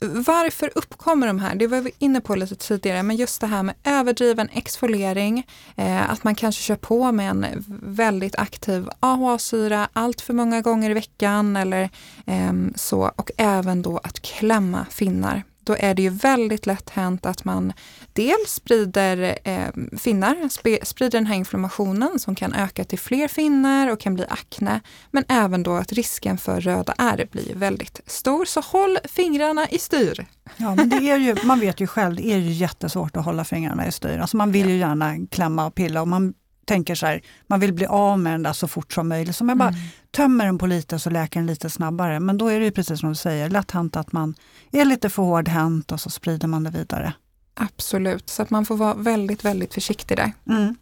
varför 0.01 0.71
uppkommer 0.75 1.27
de 1.27 1.39
här? 1.39 1.55
Det 1.55 1.67
var 1.67 1.81
vi 1.81 1.91
inne 1.99 2.21
på 2.21 2.35
lite 2.35 2.57
tidigare, 2.57 3.03
men 3.03 3.17
just 3.17 3.41
det 3.41 3.47
här 3.47 3.63
med 3.63 3.75
överdriven 3.85 4.49
exfoliering, 4.53 5.47
eh, 5.77 6.11
att 6.11 6.25
man 6.25 6.35
kanske 6.35 6.63
kör 6.63 6.77
på 6.77 7.13
med 7.13 7.31
en 7.31 7.65
väldigt 7.83 8.37
aktiv 8.37 8.89
AHA-syra 9.01 9.89
allt 9.93 10.21
för 10.21 10.35
många 10.35 10.61
gånger 10.61 10.91
i 10.91 10.95
veckan 10.95 11.57
eller 11.57 11.91
eh, 12.27 12.53
så 12.75 13.13
och 13.17 13.31
även 13.37 13.83
då 13.83 13.99
att 13.99 14.21
klämma 14.21 14.87
finnar 14.91 15.43
då 15.67 15.77
är 15.79 15.95
det 15.95 16.03
ju 16.03 16.09
väldigt 16.09 16.67
lätt 16.67 16.91
hänt 16.91 17.27
att 17.27 17.45
man 17.45 17.73
dels 18.13 18.51
sprider 18.51 19.39
eh, 19.45 19.99
finnar, 19.99 20.49
sprider 20.85 21.19
den 21.19 21.27
här 21.27 21.35
inflammationen 21.35 22.19
som 22.19 22.35
kan 22.35 22.55
öka 22.55 22.85
till 22.85 22.99
fler 22.99 23.29
finnar 23.29 23.91
och 23.91 24.01
kan 24.01 24.15
bli 24.15 24.25
akne. 24.29 24.81
Men 25.11 25.25
även 25.29 25.63
då 25.63 25.75
att 25.75 25.93
risken 25.93 26.39
för 26.39 26.61
röda 26.61 26.95
ärr 26.99 27.29
blir 27.33 27.55
väldigt 27.55 28.01
stor. 28.07 28.45
Så 28.45 28.61
håll 28.61 28.99
fingrarna 29.05 29.69
i 29.69 29.79
styr. 29.79 30.27
Ja, 30.57 30.75
men 30.75 30.89
det 30.89 31.11
är 31.11 31.17
ju, 31.17 31.37
man 31.45 31.61
vet 31.61 31.81
ju 31.81 31.87
själv, 31.87 32.17
det 32.17 32.27
är 32.27 32.39
ju 32.39 32.53
jättesvårt 32.53 33.17
att 33.17 33.25
hålla 33.25 33.45
fingrarna 33.45 33.87
i 33.87 33.93
styr. 33.93 34.19
Alltså 34.19 34.37
man 34.37 34.53
vill 34.53 34.69
ju 34.69 34.77
gärna 34.77 35.27
klämma 35.31 35.67
och 35.67 35.75
pilla 35.75 36.01
och 36.01 36.09
man 36.09 36.35
tänker 36.67 36.95
så 36.95 37.07
här, 37.07 37.23
man 37.47 37.61
vill 37.61 37.73
bli 37.73 37.87
av 37.87 38.19
med 38.19 38.33
den 38.33 38.43
där 38.43 38.53
så 38.53 38.69
fort 38.69 38.93
som 38.93 39.09
möjligt. 39.09 39.37
Så 39.37 39.45
man 39.45 39.59
bara 39.59 39.69
mm. 39.69 39.81
tömmer 40.11 40.45
den 40.45 40.59
på 40.59 40.67
lite 40.67 40.99
så 40.99 41.11
läker 41.11 41.41
den 41.41 41.47
lite 41.47 41.71
snabbare. 41.71 42.21
Men 42.21 42.39
då 42.39 42.49
är 42.49 42.59
det 42.59 42.65
ju 42.65 42.71
precis 42.71 43.01
som 43.01 43.09
du 43.09 43.15
säger, 43.15 43.51
lätt 43.51 43.71
hänt 43.71 43.97
att 43.97 44.13
man 44.13 44.35
är 44.73 44.85
lite 44.85 45.11
för 45.11 45.23
hårdhänt 45.23 45.93
och 45.93 46.01
så 46.01 46.11
sprider 46.11 46.49
man 46.49 46.65
det 46.65 46.71
vidare. 46.71 47.13
Absolut, 47.55 48.29
så 48.29 48.43
att 48.43 48.51
man 48.51 48.67
får 48.67 48.77
vara 48.77 48.95
väldigt, 48.95 49.45
väldigt 49.45 49.75
försiktig 49.75 50.17
där. 50.17 50.33
Mm. 50.47 50.77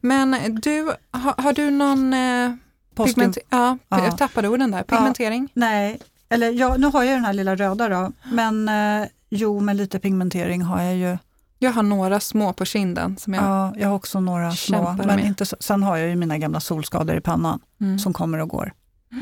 Men 0.00 0.60
du, 0.60 0.92
har, 1.10 1.42
har 1.42 1.52
du 1.52 1.70
någon 1.70 2.14
eh, 2.14 2.52
pigment 2.96 3.38
ja, 3.50 3.78
ja. 3.88 4.04
Jag 4.04 4.18
tappade 4.18 4.48
orden 4.48 4.70
där, 4.70 4.82
pigmentering? 4.82 5.42
Ja, 5.54 5.60
nej, 5.60 6.00
eller 6.28 6.50
ja, 6.50 6.76
nu 6.76 6.86
har 6.86 7.02
jag 7.04 7.16
den 7.16 7.24
här 7.24 7.32
lilla 7.32 7.56
röda 7.56 7.88
då, 7.88 8.12
men 8.32 8.68
eh, 8.68 9.08
jo, 9.30 9.60
med 9.60 9.76
lite 9.76 9.98
pigmentering 9.98 10.62
har 10.62 10.82
jag 10.82 10.96
ju 10.96 11.18
jag 11.64 11.72
har 11.72 11.82
några 11.82 12.20
små 12.20 12.52
på 12.52 12.64
kinden. 12.64 13.16
Som 13.16 13.34
jag 13.34 13.44
ja, 13.44 13.74
jag 13.76 13.88
har 13.88 13.96
också 13.96 14.20
några 14.20 14.52
små. 14.52 14.96
Men 15.06 15.18
inte, 15.18 15.46
sen 15.46 15.82
har 15.82 15.96
jag 15.96 16.08
ju 16.08 16.16
mina 16.16 16.38
gamla 16.38 16.60
solskador 16.60 17.16
i 17.16 17.20
pannan 17.20 17.60
mm. 17.80 17.98
som 17.98 18.12
kommer 18.12 18.38
och 18.38 18.48
går. 18.48 18.72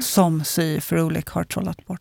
Som 0.01 0.45
Sy 0.45 0.81
Frulik 0.81 1.29
har 1.29 1.45
trollat 1.45 1.87
bort. 1.87 2.01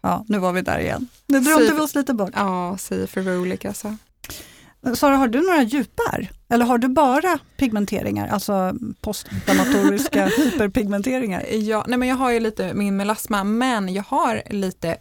Ja, 0.00 0.24
nu 0.28 0.38
var 0.38 0.52
vi 0.52 0.62
där 0.62 0.78
igen. 0.78 1.08
Nu 1.26 1.40
drömde 1.40 1.72
vi 1.74 1.80
oss 1.80 1.94
lite 1.94 2.14
bort. 2.14 2.30
Ja, 2.34 2.76
Sy 2.78 3.06
Frulik 3.06 3.64
alltså. 3.64 3.96
Sara, 4.94 5.16
har 5.16 5.28
du 5.28 5.40
några 5.40 5.62
djupär? 5.62 6.30
Eller 6.48 6.64
har 6.64 6.78
du 6.78 6.88
bara 6.88 7.38
pigmenteringar, 7.56 8.28
alltså 8.28 8.74
postinflammatoriska 9.00 10.26
hyperpigmenteringar? 10.36 11.44
Ja, 11.50 11.84
nej 11.88 11.98
men 11.98 12.08
jag 12.08 12.16
har 12.16 12.30
ju 12.30 12.40
lite 12.40 12.74
min 12.74 12.96
melasma, 12.96 13.44
men 13.44 13.94
jag 13.94 14.02
har 14.02 14.42
lite 14.50 14.96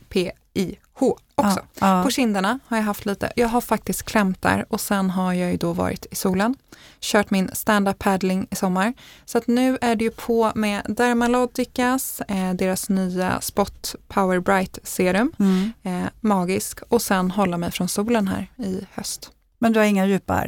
PIH 0.55 1.01
också. 1.35 1.59
Ja, 1.79 1.97
ja. 1.97 2.03
På 2.03 2.09
kinderna 2.09 2.59
har 2.67 2.77
jag 2.77 2.83
haft 2.83 3.05
lite, 3.05 3.31
jag 3.35 3.47
har 3.47 3.61
faktiskt 3.61 4.03
klämt 4.03 4.41
där 4.41 4.65
och 4.69 4.81
sen 4.81 5.09
har 5.09 5.33
jag 5.33 5.51
ju 5.51 5.57
då 5.57 5.73
varit 5.73 6.05
i 6.11 6.15
solen, 6.15 6.55
kört 6.99 7.31
min 7.31 7.49
stand-up 7.53 7.99
paddling 7.99 8.47
i 8.51 8.55
sommar. 8.55 8.93
Så 9.25 9.37
att 9.37 9.47
nu 9.47 9.77
är 9.81 9.95
det 9.95 10.03
ju 10.03 10.11
på 10.11 10.51
med 10.55 10.81
Dermalogicas, 10.87 12.21
eh, 12.21 12.53
deras 12.53 12.89
nya 12.89 13.41
Spot 13.41 13.95
Power 14.07 14.39
Bright 14.39 14.79
serum, 14.83 15.31
mm. 15.39 15.71
eh, 15.83 16.09
magisk 16.21 16.79
och 16.89 17.01
sen 17.01 17.31
hålla 17.31 17.57
mig 17.57 17.71
från 17.71 17.87
solen 17.87 18.27
här 18.27 18.51
i 18.57 18.87
höst. 18.93 19.31
Men 19.59 19.73
du 19.73 19.79
har 19.79 19.85
inga 19.85 20.05
djupa 20.05 20.45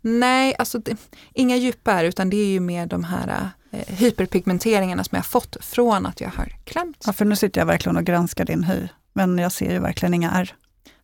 Nej, 0.00 0.54
alltså 0.58 0.78
det, 0.78 0.96
inga 1.34 1.56
djupa 1.56 2.02
utan 2.02 2.30
det 2.30 2.36
är 2.36 2.46
ju 2.46 2.60
mer 2.60 2.86
de 2.86 3.04
här 3.04 3.50
eh, 3.70 3.94
hyperpigmenteringarna 3.96 5.04
som 5.04 5.16
jag 5.16 5.26
fått 5.26 5.56
från 5.60 6.06
att 6.06 6.20
jag 6.20 6.30
har 6.30 6.56
klämt. 6.64 7.04
Ja, 7.06 7.12
för 7.12 7.24
nu 7.24 7.36
sitter 7.36 7.60
jag 7.60 7.66
verkligen 7.66 7.96
och 7.96 8.04
granskar 8.04 8.44
din 8.44 8.64
hy, 8.64 8.88
men 9.12 9.38
jag 9.38 9.52
ser 9.52 9.72
ju 9.72 9.78
verkligen 9.78 10.14
inga 10.14 10.30
ärr. 10.30 10.54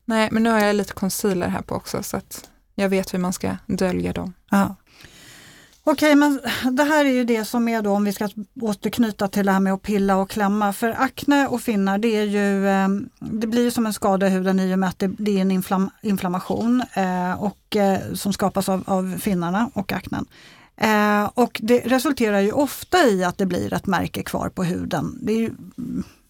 Nej, 0.04 0.28
men 0.32 0.42
nu 0.42 0.50
har 0.50 0.60
jag 0.60 0.76
lite 0.76 0.92
concealer 0.92 1.48
här 1.48 1.62
på 1.62 1.74
också 1.74 2.02
så 2.02 2.16
att 2.16 2.50
jag 2.74 2.88
vet 2.88 3.14
hur 3.14 3.18
man 3.18 3.32
ska 3.32 3.56
dölja 3.66 4.12
dem. 4.12 4.32
Ja. 4.50 4.76
Okej, 5.88 6.14
men 6.14 6.40
det 6.72 6.82
här 6.82 7.04
är 7.04 7.10
ju 7.10 7.24
det 7.24 7.44
som 7.44 7.68
är 7.68 7.82
då 7.82 7.90
om 7.90 8.04
vi 8.04 8.12
ska 8.12 8.28
återknyta 8.60 9.28
till 9.28 9.46
det 9.46 9.52
här 9.52 9.60
med 9.60 9.72
att 9.72 9.82
pilla 9.82 10.16
och 10.16 10.30
klämma. 10.30 10.72
För 10.72 10.94
akne 10.98 11.46
och 11.46 11.60
finnar 11.60 11.98
det 11.98 12.16
är 12.16 12.24
ju, 12.24 12.68
ehm, 12.68 13.08
det 13.18 13.46
blir 13.46 13.62
ju 13.62 13.70
som 13.70 13.86
en 13.86 13.92
skada 13.92 14.26
i 14.26 14.30
huden 14.30 14.60
i 14.60 14.74
och 14.74 14.78
med 14.78 14.88
att 14.88 14.98
det, 14.98 15.10
det 15.18 15.36
är 15.36 15.40
en 15.40 15.50
inflam, 15.50 15.90
inflammation 16.02 16.82
eh, 16.92 17.42
och, 17.42 17.76
eh, 17.76 18.14
som 18.14 18.32
skapas 18.32 18.68
av, 18.68 18.82
av 18.86 19.18
finnarna 19.18 19.70
och 19.74 19.92
aknen. 19.92 20.26
Eh, 20.76 21.30
och 21.34 21.60
det 21.62 21.78
resulterar 21.78 22.40
ju 22.40 22.52
ofta 22.52 22.98
i 23.08 23.24
att 23.24 23.38
det 23.38 23.46
blir 23.46 23.72
ett 23.74 23.86
märke 23.86 24.22
kvar 24.22 24.48
på 24.48 24.64
huden. 24.64 25.18
Det 25.22 25.32
är 25.32 25.38
ju 25.38 25.50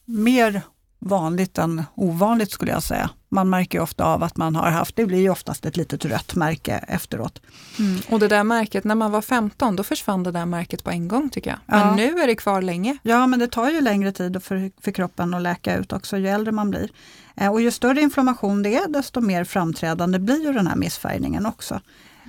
mer 0.04 0.62
vanligt 0.98 1.58
än 1.58 1.84
ovanligt 1.94 2.50
skulle 2.50 2.70
jag 2.70 2.82
säga. 2.82 3.10
Man 3.28 3.50
märker 3.50 3.80
ofta 3.80 4.04
av 4.04 4.22
att 4.22 4.36
man 4.36 4.56
har 4.56 4.70
haft, 4.70 4.96
det 4.96 5.06
blir 5.06 5.18
ju 5.18 5.30
oftast 5.30 5.66
ett 5.66 5.76
litet 5.76 6.04
rött 6.04 6.34
märke 6.34 6.84
efteråt. 6.88 7.42
Mm. 7.78 8.00
Och 8.10 8.20
det 8.20 8.28
där 8.28 8.44
märket, 8.44 8.84
när 8.84 8.94
man 8.94 9.12
var 9.12 9.22
15 9.22 9.76
då 9.76 9.82
försvann 9.82 10.22
det 10.22 10.30
där 10.30 10.46
märket 10.46 10.84
på 10.84 10.90
en 10.90 11.08
gång 11.08 11.30
tycker 11.30 11.50
jag. 11.50 11.58
Men 11.66 11.80
ja. 11.80 11.94
nu 11.94 12.20
är 12.20 12.26
det 12.26 12.34
kvar 12.34 12.62
länge. 12.62 12.98
Ja 13.02 13.26
men 13.26 13.38
det 13.38 13.48
tar 13.48 13.70
ju 13.70 13.80
längre 13.80 14.12
tid 14.12 14.42
för, 14.42 14.70
för 14.80 14.90
kroppen 14.90 15.34
att 15.34 15.42
läka 15.42 15.76
ut 15.76 15.92
också 15.92 16.18
ju 16.18 16.28
äldre 16.28 16.52
man 16.52 16.70
blir. 16.70 16.90
Eh, 17.36 17.52
och 17.52 17.60
ju 17.60 17.70
större 17.70 18.00
inflammation 18.00 18.62
det 18.62 18.76
är 18.76 18.88
desto 18.88 19.20
mer 19.20 19.44
framträdande 19.44 20.18
blir 20.18 20.46
ju 20.46 20.52
den 20.52 20.66
här 20.66 20.76
missfärgningen 20.76 21.46
också. 21.46 21.80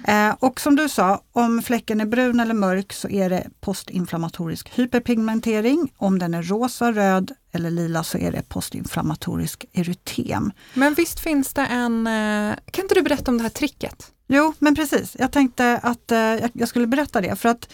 Eh, 0.04 0.36
och 0.40 0.62
som 0.62 0.76
du 0.76 0.90
sa, 0.90 1.22
om 1.32 1.62
fläcken 1.62 2.02
är 2.02 2.06
brun 2.06 2.40
eller 2.40 2.54
mörk 2.54 2.94
så 2.94 3.10
är 3.10 3.30
det 3.30 3.48
postinflammatorisk 3.60 4.80
hyperpigmentering. 4.80 5.94
Om 5.98 6.20
den 6.20 6.34
är 6.34 6.44
rosa, 6.44 6.92
röd 6.92 7.32
eller 7.52 7.70
lila 7.70 8.04
så 8.04 8.18
är 8.18 8.32
det 8.32 8.50
postinflammatorisk 8.50 9.66
erytem. 9.74 10.52
Men 10.74 10.94
visst 10.94 11.20
finns 11.20 11.54
det 11.54 11.66
en... 11.66 12.08
Eh, 12.08 12.56
kan 12.72 12.86
inte 12.86 12.96
du 12.96 13.02
berätta 13.02 13.32
om 13.32 13.38
det 13.38 13.44
här 13.44 13.50
tricket? 13.50 14.12
Jo, 14.28 14.54
men 14.60 14.76
precis. 14.76 15.16
Jag 15.20 15.32
tänkte 15.32 15.80
att 15.84 16.12
eh, 16.12 16.36
jag 16.54 16.68
skulle 16.68 16.88
berätta 16.88 17.22
det. 17.22 17.36
För 17.36 17.50
att 17.50 17.70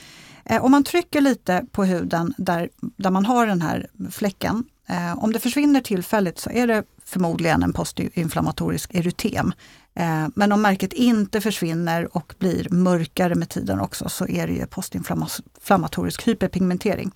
om 0.61 0.71
man 0.71 0.83
trycker 0.83 1.21
lite 1.21 1.65
på 1.71 1.83
huden 1.83 2.33
där, 2.37 2.69
där 2.81 3.11
man 3.11 3.25
har 3.25 3.47
den 3.47 3.61
här 3.61 3.87
fläcken, 4.11 4.63
om 5.17 5.33
det 5.33 5.39
försvinner 5.39 5.81
tillfälligt 5.81 6.39
så 6.39 6.49
är 6.49 6.67
det 6.67 6.83
förmodligen 7.05 7.63
en 7.63 7.73
postinflammatorisk 7.73 8.93
erytem. 8.93 9.53
Eh, 9.95 10.27
men 10.35 10.51
om 10.51 10.61
märket 10.61 10.93
inte 10.93 11.41
försvinner 11.41 12.17
och 12.17 12.33
blir 12.39 12.67
mörkare 12.69 13.35
med 13.35 13.49
tiden 13.49 13.79
också 13.79 14.09
så 14.09 14.27
är 14.27 14.47
det 14.47 14.53
ju 14.53 14.65
postinflammatorisk 14.65 16.27
hyperpigmentering. 16.27 17.11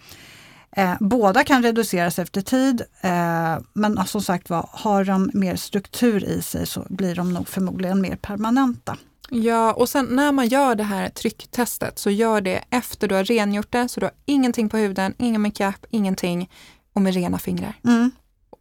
Eh, 0.72 0.94
båda 1.00 1.44
kan 1.44 1.64
reduceras 1.64 2.20
efter 2.20 2.42
tid, 2.42 2.82
eh, 3.02 3.58
men 3.74 4.08
som 4.08 4.22
sagt 4.22 4.50
var, 4.50 4.70
har 4.72 5.04
de 5.04 5.32
mer 5.34 5.56
struktur 5.56 6.24
i 6.24 6.42
sig 6.42 6.66
så 6.66 6.86
blir 6.90 7.16
de 7.16 7.34
nog 7.34 7.48
förmodligen 7.48 8.02
mer 8.02 8.16
permanenta. 8.16 8.98
Ja, 9.30 9.74
och 9.74 9.90
sen 9.90 10.06
när 10.06 10.32
man 10.32 10.48
gör 10.48 10.76
det 10.76 10.84
här 10.84 11.10
trycktestet 11.10 12.00
så 12.00 12.10
gör 12.10 12.42
det 12.42 12.64
efter 12.70 13.08
du 13.08 13.16
har 13.16 13.24
rengjort 13.24 13.72
det, 13.72 13.90
så 13.90 14.00
du 14.00 14.06
har 14.06 14.14
ingenting 14.26 14.70
på 14.70 14.78
huden, 14.78 15.14
ingen 15.18 15.42
makeup, 15.42 15.86
ingenting 15.90 16.50
och 16.94 17.02
med 17.02 17.14
rena 17.14 17.38
fingrar. 17.38 17.80
Mm. 17.84 18.12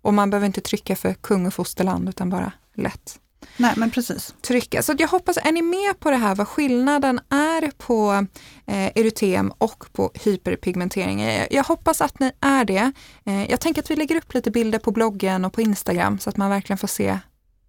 Och 0.02 0.14
man 0.14 0.30
behöver 0.30 0.46
inte 0.46 0.60
trycka 0.60 0.96
för 0.96 1.14
kung 1.14 1.46
och 1.46 1.54
fosterland 1.54 2.08
utan 2.08 2.30
bara 2.30 2.52
lätt. 2.74 3.18
Nej, 3.56 3.72
men 3.76 3.90
precis. 3.90 4.34
Trycka. 4.42 4.82
Så 4.82 4.94
jag 4.98 5.08
hoppas, 5.08 5.36
är 5.36 5.52
ni 5.52 5.62
med 5.62 6.00
på 6.00 6.10
det 6.10 6.16
här 6.16 6.34
vad 6.34 6.48
skillnaden 6.48 7.20
är 7.28 7.70
på 7.78 8.26
eh, 8.66 8.86
erytem 8.94 9.52
och 9.58 9.84
på 9.92 10.10
hyperpigmentering? 10.14 11.46
Jag 11.50 11.64
hoppas 11.64 12.00
att 12.00 12.20
ni 12.20 12.32
är 12.40 12.64
det. 12.64 12.92
Eh, 13.24 13.50
jag 13.50 13.60
tänker 13.60 13.82
att 13.82 13.90
vi 13.90 13.96
lägger 13.96 14.16
upp 14.16 14.34
lite 14.34 14.50
bilder 14.50 14.78
på 14.78 14.90
bloggen 14.92 15.44
och 15.44 15.52
på 15.52 15.60
Instagram 15.60 16.18
så 16.18 16.30
att 16.30 16.36
man 16.36 16.50
verkligen 16.50 16.78
får 16.78 16.88
se 16.88 17.18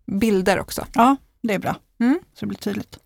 bilder 0.05 0.59
också. 0.59 0.85
Ja, 0.93 1.15
det 1.41 1.53
är 1.53 1.59
bra. 1.59 1.75
Mm. 1.99 2.19
Så 2.33 2.39
det 2.39 2.47
blir 2.47 2.57
tydligt. 2.57 2.99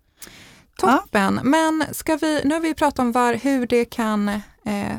Toppen, 0.78 1.40
men 1.42 1.84
ska 1.92 2.16
vi, 2.16 2.40
nu 2.44 2.54
har 2.54 2.60
vi 2.60 2.74
pratat 2.74 2.98
om 2.98 3.12
var, 3.12 3.34
hur 3.34 3.66
det 3.66 3.84
kan 3.84 4.28
eh, 4.28 4.40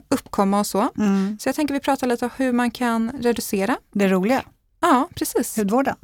uppkomma 0.10 0.60
och 0.60 0.68
så. 0.68 0.90
Mm. 0.98 1.38
Så 1.40 1.50
jag 1.50 1.56
tänker 1.56 1.74
vi 1.74 1.80
pratar 1.80 2.08
lite 2.08 2.26
om 2.26 2.32
hur 2.38 2.52
man 2.52 2.72
kan 2.72 3.12
reducera. 3.12 3.78
Det 3.92 4.08
roliga, 4.08 4.44
Ja, 4.80 5.10
precis. 5.16 5.58
hudvården. 5.58 5.96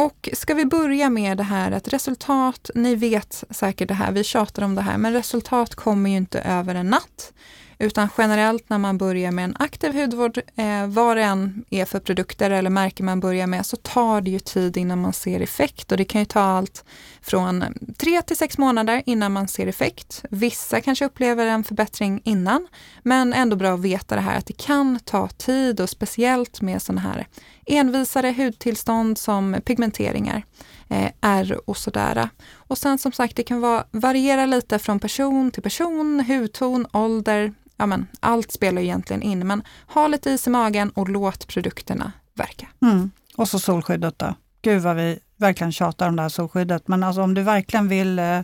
Och 0.00 0.28
ska 0.32 0.54
vi 0.54 0.66
börja 0.66 1.10
med 1.10 1.36
det 1.36 1.42
här 1.42 1.72
att 1.72 1.88
resultat, 1.88 2.70
ni 2.74 2.94
vet 2.94 3.44
säkert 3.50 3.88
det 3.88 3.94
här, 3.94 4.12
vi 4.12 4.24
tjatar 4.24 4.62
om 4.62 4.74
det 4.74 4.82
här, 4.82 4.98
men 4.98 5.12
resultat 5.12 5.74
kommer 5.74 6.10
ju 6.10 6.16
inte 6.16 6.40
över 6.40 6.74
en 6.74 6.90
natt. 6.90 7.32
Utan 7.78 8.08
generellt 8.18 8.70
när 8.70 8.78
man 8.78 8.98
börjar 8.98 9.30
med 9.30 9.44
en 9.44 9.56
aktiv 9.58 9.94
hudvård, 9.94 10.38
eh, 10.56 10.86
vad 10.86 11.16
det 11.16 11.22
än 11.22 11.64
är 11.70 11.84
för 11.84 12.00
produkter 12.00 12.50
eller 12.50 12.70
märke 12.70 13.02
man 13.02 13.20
börjar 13.20 13.46
med, 13.46 13.66
så 13.66 13.76
tar 13.76 14.20
det 14.20 14.30
ju 14.30 14.38
tid 14.38 14.76
innan 14.76 15.00
man 15.00 15.12
ser 15.12 15.40
effekt. 15.40 15.92
Och 15.92 15.98
det 15.98 16.04
kan 16.04 16.20
ju 16.20 16.24
ta 16.24 16.40
allt 16.40 16.84
från 17.20 17.62
eh, 17.62 17.68
tre 17.98 18.22
till 18.22 18.36
sex 18.36 18.58
månader 18.58 19.02
innan 19.06 19.32
man 19.32 19.48
ser 19.48 19.66
effekt. 19.66 20.24
Vissa 20.30 20.80
kanske 20.80 21.04
upplever 21.04 21.46
en 21.46 21.64
förbättring 21.64 22.20
innan, 22.24 22.68
men 23.02 23.32
ändå 23.32 23.56
bra 23.56 23.74
att 23.74 23.80
veta 23.80 24.14
det 24.14 24.20
här 24.20 24.38
att 24.38 24.46
det 24.46 24.58
kan 24.58 24.98
ta 25.04 25.28
tid 25.28 25.80
och 25.80 25.90
speciellt 25.90 26.60
med 26.60 26.82
sådana 26.82 27.00
här 27.00 27.26
envisare 27.66 28.34
hudtillstånd 28.36 29.18
som 29.18 29.56
pigmenteringar, 29.64 30.44
eh, 30.88 31.10
ärr 31.20 31.70
och 31.70 31.76
sådär. 31.76 32.28
Och 32.54 32.78
sen 32.78 32.98
som 32.98 33.12
sagt, 33.12 33.36
det 33.36 33.42
kan 33.42 33.60
vara, 33.60 33.84
variera 33.90 34.46
lite 34.46 34.78
från 34.78 35.00
person 35.00 35.50
till 35.50 35.62
person, 35.62 36.24
hudton, 36.28 36.86
ålder, 36.92 37.54
ja 37.76 37.86
men 37.86 38.06
allt 38.20 38.52
spelar 38.52 38.82
egentligen 38.82 39.22
in, 39.22 39.46
men 39.46 39.62
ha 39.86 40.08
lite 40.08 40.30
is 40.30 40.46
i 40.46 40.50
magen 40.50 40.90
och 40.90 41.08
låt 41.08 41.46
produkterna 41.46 42.12
verka. 42.34 42.68
Mm. 42.82 43.10
Och 43.36 43.48
så 43.48 43.58
solskyddet 43.58 44.18
då. 44.18 44.34
Gud 44.62 44.82
vad 44.82 44.96
vi 44.96 45.18
verkligen 45.36 45.72
tjatar 45.72 46.08
om 46.08 46.16
det 46.16 46.22
här 46.22 46.28
solskyddet. 46.28 46.88
Men 46.88 47.02
alltså 47.02 47.22
om 47.22 47.34
du 47.34 47.42
verkligen 47.42 47.88
vill 47.88 48.18
eh, 48.18 48.40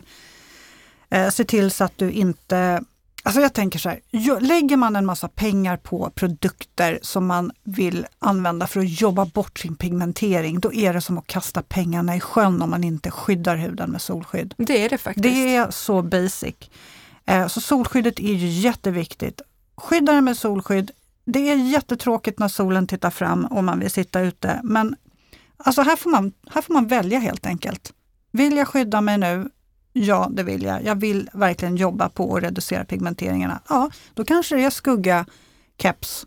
eh 1.09 1.29
se 1.29 1.43
till 1.43 1.71
så 1.71 1.83
att 1.83 1.97
du 1.97 2.11
inte 2.11 2.83
Alltså 3.25 3.41
jag 3.41 3.53
tänker 3.53 3.79
så 3.79 3.89
här, 3.89 4.39
lägger 4.39 4.77
man 4.77 4.95
en 4.95 5.05
massa 5.05 5.27
pengar 5.27 5.77
på 5.77 6.11
produkter 6.15 6.99
som 7.01 7.25
man 7.25 7.51
vill 7.63 8.05
använda 8.19 8.67
för 8.67 8.79
att 8.79 9.01
jobba 9.01 9.25
bort 9.25 9.59
sin 9.59 9.75
pigmentering, 9.75 10.59
då 10.59 10.73
är 10.73 10.93
det 10.93 11.01
som 11.01 11.17
att 11.17 11.27
kasta 11.27 11.61
pengarna 11.61 12.15
i 12.15 12.19
sjön 12.19 12.61
om 12.61 12.69
man 12.69 12.83
inte 12.83 13.11
skyddar 13.11 13.55
huden 13.55 13.89
med 13.91 14.01
solskydd. 14.01 14.53
Det 14.57 14.85
är 14.85 14.89
det 14.89 14.97
faktiskt. 14.97 15.23
Det 15.23 15.55
är 15.55 15.71
så 15.71 16.01
basic. 16.01 16.55
Eh, 17.25 17.47
Så 17.47 17.61
solskyddet 17.61 18.19
är 18.19 18.33
ju 18.33 18.47
jätteviktigt. 18.47 19.41
Skydda 19.77 20.11
dig 20.11 20.21
med 20.21 20.37
solskydd. 20.37 20.91
Det 21.25 21.49
är 21.49 21.55
jättetråkigt 21.55 22.39
när 22.39 22.47
solen 22.47 22.87
tittar 22.87 23.09
fram 23.09 23.45
och 23.45 23.63
man 23.63 23.79
vill 23.79 23.91
sitta 23.91 24.19
ute. 24.21 24.59
Men 24.63 24.95
alltså 25.57 25.81
här, 25.81 25.95
får 25.95 26.09
man, 26.09 26.31
här 26.51 26.61
får 26.61 26.73
man 26.73 26.87
välja 26.87 27.19
helt 27.19 27.45
enkelt. 27.45 27.93
Vill 28.31 28.57
jag 28.57 28.67
skydda 28.67 29.01
mig 29.01 29.17
nu? 29.17 29.49
Ja, 29.93 30.27
det 30.31 30.43
vill 30.43 30.63
jag. 30.63 30.83
Jag 30.83 30.95
vill 30.95 31.29
verkligen 31.33 31.75
jobba 31.75 32.09
på 32.09 32.35
att 32.37 32.43
reducera 32.43 32.85
pigmenteringarna. 32.85 33.59
Ja, 33.69 33.89
då 34.13 34.25
kanske 34.25 34.55
det 34.55 34.63
är 34.63 34.69
skugga, 34.69 35.25
keps 35.81 36.25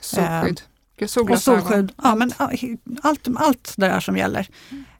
Solskydd. 0.00 0.60
och 1.02 1.10
Solglasögon. 1.10 1.60
solskydd. 1.62 1.92
Ja, 2.02 2.14
men 2.14 2.32
ja, 2.38 2.50
allt, 3.02 3.28
allt 3.36 3.74
det 3.76 3.86
där 3.88 4.00
som 4.00 4.16
gäller. 4.16 4.48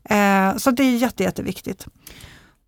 Eh, 0.05 0.57
Så 0.57 0.71
det 0.71 0.83
är 0.83 0.97
jätte, 0.97 1.23
jätteviktigt. 1.23 1.87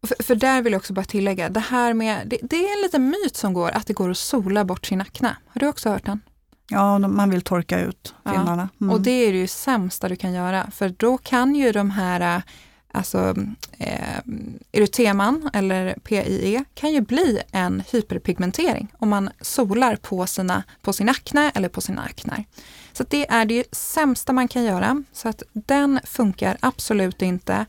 För, 0.06 0.22
för 0.22 0.34
där 0.34 0.62
vill 0.62 0.72
jag 0.72 0.80
också 0.80 0.92
bara 0.92 1.04
tillägga, 1.04 1.48
det 1.48 1.60
här 1.60 1.94
med, 1.94 2.28
det, 2.28 2.38
det 2.42 2.56
är 2.56 2.76
en 2.76 2.82
liten 2.82 3.04
myt 3.10 3.36
som 3.36 3.52
går 3.52 3.70
att 3.70 3.86
det 3.86 3.92
går 3.92 4.10
att 4.10 4.18
sola 4.18 4.64
bort 4.64 4.86
sin 4.86 5.00
akne. 5.00 5.36
Har 5.48 5.60
du 5.60 5.66
också 5.68 5.88
hört 5.90 6.04
den? 6.06 6.20
Ja, 6.68 6.98
man 6.98 7.30
vill 7.30 7.42
torka 7.42 7.80
ut 7.80 8.14
Ja, 8.22 8.30
finnarna. 8.32 8.68
Mm. 8.80 8.94
Och 8.94 9.00
det 9.00 9.10
är 9.10 9.32
det 9.32 9.38
ju 9.38 9.46
sämsta 9.46 10.08
du 10.08 10.16
kan 10.16 10.32
göra, 10.32 10.70
för 10.70 10.88
då 10.88 11.18
kan 11.18 11.54
ju 11.54 11.72
de 11.72 11.90
här 11.90 12.42
Alltså 12.94 13.34
eh, 13.78 14.18
eryteman 14.72 15.50
eller 15.52 15.94
PIE 15.94 16.64
kan 16.74 16.92
ju 16.92 17.00
bli 17.00 17.40
en 17.52 17.82
hyperpigmentering 17.92 18.92
om 18.98 19.08
man 19.08 19.30
solar 19.40 19.96
på, 19.96 20.26
sina, 20.26 20.62
på 20.83 20.92
sin 20.92 21.09
akne 21.09 21.50
eller 21.54 21.68
på 21.68 21.80
sina 21.80 22.02
aknar. 22.02 22.44
Så 22.92 23.04
det 23.09 23.30
är 23.30 23.44
det 23.44 23.74
sämsta 23.74 24.33
man 24.33 24.48
kan 24.48 24.64
göra. 24.64 25.02
Så 25.12 25.28
att 25.28 25.42
den 25.52 26.00
funkar 26.04 26.57
absolut 26.61 27.22
inte. 27.22 27.66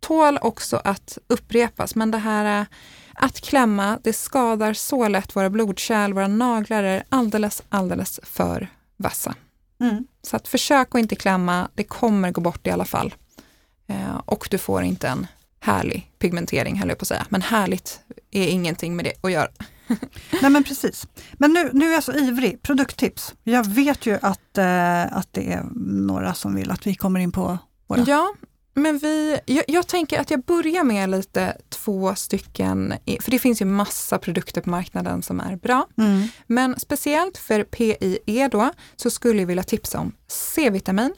Tål 0.00 0.38
också 0.42 0.80
att 0.84 1.18
upprepas, 1.26 1.94
men 1.94 2.10
det 2.10 2.18
här 2.18 2.60
eh, 2.60 2.66
att 3.14 3.40
klämma, 3.40 3.98
det 4.02 4.12
skadar 4.12 4.72
så 4.72 5.08
lätt 5.08 5.36
våra 5.36 5.50
blodkärl, 5.50 6.12
våra 6.12 6.28
naglar 6.28 6.82
är 6.82 7.02
alldeles, 7.08 7.62
alldeles 7.68 8.20
för 8.22 8.68
vassa. 8.96 9.34
Mm. 9.80 10.06
Så 10.22 10.36
att 10.36 10.48
försök 10.48 10.94
att 10.94 10.98
inte 10.98 11.16
klämma, 11.16 11.68
det 11.74 11.84
kommer 11.84 12.30
gå 12.30 12.40
bort 12.40 12.66
i 12.66 12.70
alla 12.70 12.84
fall. 12.84 13.14
Eh, 13.90 14.20
och 14.24 14.48
du 14.50 14.58
får 14.58 14.82
inte 14.82 15.08
en 15.08 15.26
härlig 15.60 16.10
pigmentering, 16.18 16.78
höll 16.78 16.88
jag 16.88 16.98
på 16.98 17.02
att 17.02 17.08
säga. 17.08 17.26
Men 17.28 17.42
härligt 17.42 18.00
är 18.30 18.48
ingenting 18.48 18.96
med 18.96 19.04
det 19.04 19.12
att 19.20 19.32
göra. 19.32 19.48
Nej 20.42 20.50
men 20.50 20.64
precis. 20.64 21.06
Men 21.32 21.52
nu, 21.52 21.70
nu 21.72 21.88
är 21.88 21.92
jag 21.92 22.04
så 22.04 22.12
ivrig. 22.12 22.62
Produkttips. 22.62 23.34
Jag 23.44 23.66
vet 23.66 24.06
ju 24.06 24.18
att, 24.22 24.58
eh, 24.58 25.16
att 25.16 25.28
det 25.32 25.52
är 25.52 25.64
några 25.84 26.34
som 26.34 26.54
vill 26.54 26.70
att 26.70 26.86
vi 26.86 26.94
kommer 26.94 27.20
in 27.20 27.32
på 27.32 27.58
våra. 27.86 28.04
Ja, 28.06 28.34
men 28.74 28.98
vi, 28.98 29.40
jag, 29.46 29.64
jag 29.68 29.86
tänker 29.86 30.20
att 30.20 30.30
jag 30.30 30.42
börjar 30.42 30.84
med 30.84 31.10
lite 31.10 31.56
två 31.68 32.14
stycken, 32.14 32.94
för 33.20 33.30
det 33.30 33.38
finns 33.38 33.62
ju 33.62 33.64
massa 33.64 34.18
produkter 34.18 34.60
på 34.60 34.70
marknaden 34.70 35.22
som 35.22 35.40
är 35.40 35.56
bra. 35.56 35.86
Mm. 35.98 36.28
Men 36.46 36.80
speciellt 36.80 37.38
för 37.38 37.64
PIE 37.64 38.48
då, 38.48 38.70
så 38.96 39.10
skulle 39.10 39.40
jag 39.40 39.46
vilja 39.46 39.62
tipsa 39.62 39.98
om 39.98 40.12
C-vitamin. 40.28 41.14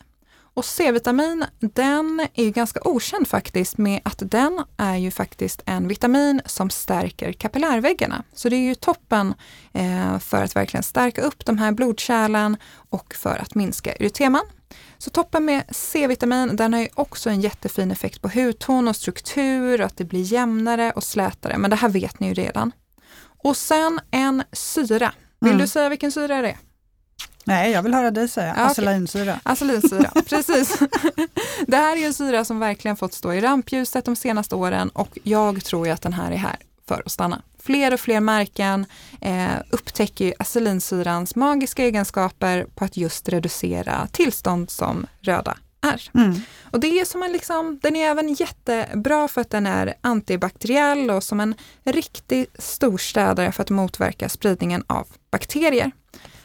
Och 0.55 0.65
C-vitamin, 0.65 1.45
den 1.61 2.27
är 2.35 2.45
ju 2.45 2.51
ganska 2.51 2.81
okänd 2.85 3.29
faktiskt 3.29 3.79
med 3.79 4.01
att 4.05 4.23
den 4.31 4.65
är 4.77 4.97
ju 4.97 5.11
faktiskt 5.11 5.63
en 5.67 5.89
vitamin 5.89 6.41
som 6.47 6.71
stärker 6.71 7.33
kapillärväggarna. 7.33 8.23
Så 8.35 8.49
det 8.49 8.57
är 8.57 8.61
ju 8.61 8.75
toppen 8.75 9.35
eh, 9.73 10.19
för 10.19 10.43
att 10.45 10.57
verkligen 10.57 10.83
stärka 10.83 11.23
upp 11.23 11.45
de 11.47 11.59
här 11.59 11.73
blodkärlen 11.73 12.57
och 12.91 13.15
för 13.15 13.37
att 13.43 13.55
minska 13.55 13.93
eryteman. 13.95 14.45
Så 14.99 15.11
toppen 15.11 15.45
med 15.45 15.63
C-vitamin, 15.71 16.57
den 16.57 16.73
har 16.73 16.81
ju 16.81 16.89
också 16.95 17.31
en 17.31 17.41
jättefin 17.41 17.91
effekt 17.91 18.23
på 18.23 18.29
hudton 18.29 18.89
och 18.89 18.97
struktur, 18.97 19.81
att 19.81 19.97
det 19.97 20.05
blir 20.05 20.23
jämnare 20.23 20.93
och 20.97 21.05
slätare. 21.05 21.59
Men 21.59 21.71
det 21.71 21.77
här 21.77 21.89
vet 21.89 22.21
ni 22.21 22.29
ju 22.29 22.35
redan. 22.35 22.73
Och 23.45 23.57
sen 23.57 24.01
en 24.11 24.43
syra. 24.53 25.13
Vill 25.41 25.51
Mm. 25.51 25.61
du 25.63 25.69
säga 25.69 25.89
vilken 25.89 26.13
syra 26.13 26.43
det 26.43 26.49
är? 26.49 26.59
Nej, 27.45 27.73
jag 27.73 27.83
vill 27.83 27.95
höra 27.95 28.11
dig 28.11 28.29
säga 28.29 28.47
Ja, 28.57 28.63
okej. 28.63 28.71
acelinsyra. 28.71 29.41
Acelinsyra, 29.43 30.11
precis. 30.29 30.79
Det 31.67 31.77
här 31.77 31.97
är 31.97 32.07
en 32.07 32.15
syra 32.15 32.45
som 32.45 32.59
verkligen 32.59 32.97
fått 32.97 33.15
stå 33.15 33.33
i 33.33 33.41
rampljuset 33.41 34.05
de 34.05 34.17
senaste 34.17 34.55
åren 34.55 34.89
och 34.89 35.19
jag 35.23 35.65
tror 35.65 35.87
ju 35.87 35.93
att 35.93 36.03
den 36.03 36.13
här 36.13 36.33
är 36.33 36.37
här 36.37 36.57
för 36.89 37.03
att 37.07 37.13
stanna. 37.13 37.43
Fler 37.59 37.95
och 37.95 38.01
fler 38.01 38.21
märken 38.21 38.87
eh, 39.21 39.47
upptäcker 39.71 40.25
ju 40.25 40.33
acelinsyrans 40.39 41.37
magiska 41.37 41.85
egenskaper 41.85 42.67
på 42.75 42.85
att 42.85 42.97
just 42.97 43.29
reducera 43.29 44.07
tillstånd 44.13 44.71
som 44.71 45.07
röda 45.21 45.57
är. 45.83 46.11
Mm. 46.15 46.41
Och 46.71 46.81
det 46.81 47.01
är 47.01 47.05
som 47.05 47.23
en 47.23 47.33
liksom, 47.33 47.79
den 47.83 47.97
är 47.97 48.11
även 48.11 48.35
jättebra 48.35 49.29
för 49.29 49.41
att 49.41 49.51
den 49.51 49.67
är 49.67 49.95
antibakteriell 50.01 51.11
och 51.11 51.25
som 51.25 51.41
en 51.41 51.55
riktig 51.85 52.47
storstädare 52.59 53.53
för 53.53 53.63
att 53.63 53.71
motverka 53.71 54.29
spridningen 54.29 54.85
av 54.87 55.07
bakterier. 55.31 55.91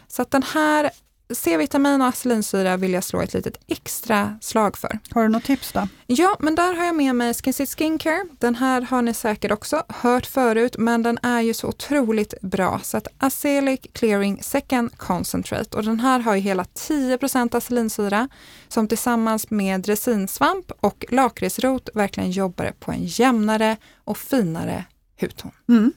Så 0.08 0.22
att 0.22 0.32
den 0.32 0.44
här 0.44 0.90
C-vitamin 1.34 2.02
och 2.02 2.08
acelinsyra 2.08 2.78
vill 2.78 2.94
jag 2.94 3.04
slå 3.04 3.22
ett 3.22 3.34
litet 3.34 3.58
extra 3.68 4.38
slag 4.42 4.78
för. 4.78 5.00
Har 5.12 5.22
du 5.24 5.30
något 5.30 5.44
tips 5.44 5.72
då? 5.72 5.88
Ja, 6.06 6.36
men 6.40 6.56
där 6.56 6.74
har 6.74 6.86
jag 6.86 6.96
med 6.96 7.16
mig 7.16 7.34
Skin 7.34 7.54
City 7.54 7.76
Skincare. 7.78 8.24
Den 8.40 8.56
här 8.56 8.82
har 8.82 9.02
ni 9.02 9.14
säkert 9.14 9.52
också 9.52 9.84
hört 9.90 10.26
förut, 10.26 10.76
men 10.80 11.04
den 11.04 11.20
är 11.24 11.42
ju 11.42 11.54
så 11.54 11.68
otroligt 11.68 12.34
bra. 12.42 12.80
Så 12.84 12.98
att 12.98 13.08
Acelic 13.18 13.80
Clearing 13.94 14.44
Second 14.44 14.98
Concentrate 14.98 15.78
och 15.78 15.84
den 15.84 16.00
här 16.00 16.20
har 16.20 16.36
ju 16.36 16.42
hela 16.42 16.64
10% 16.64 17.58
acelinsyra 17.58 18.30
som 18.68 18.88
tillsammans 18.88 19.50
med 19.50 19.88
resinsvamp 19.88 20.72
och 20.80 21.06
lakritsrot 21.10 21.90
verkligen 21.94 22.32
jobbar 22.32 22.74
på 22.80 22.92
en 22.92 23.04
jämnare 23.06 23.78
och 24.04 24.18
finare 24.18 24.86
hudton. 25.22 25.52
Mm. 25.70 25.94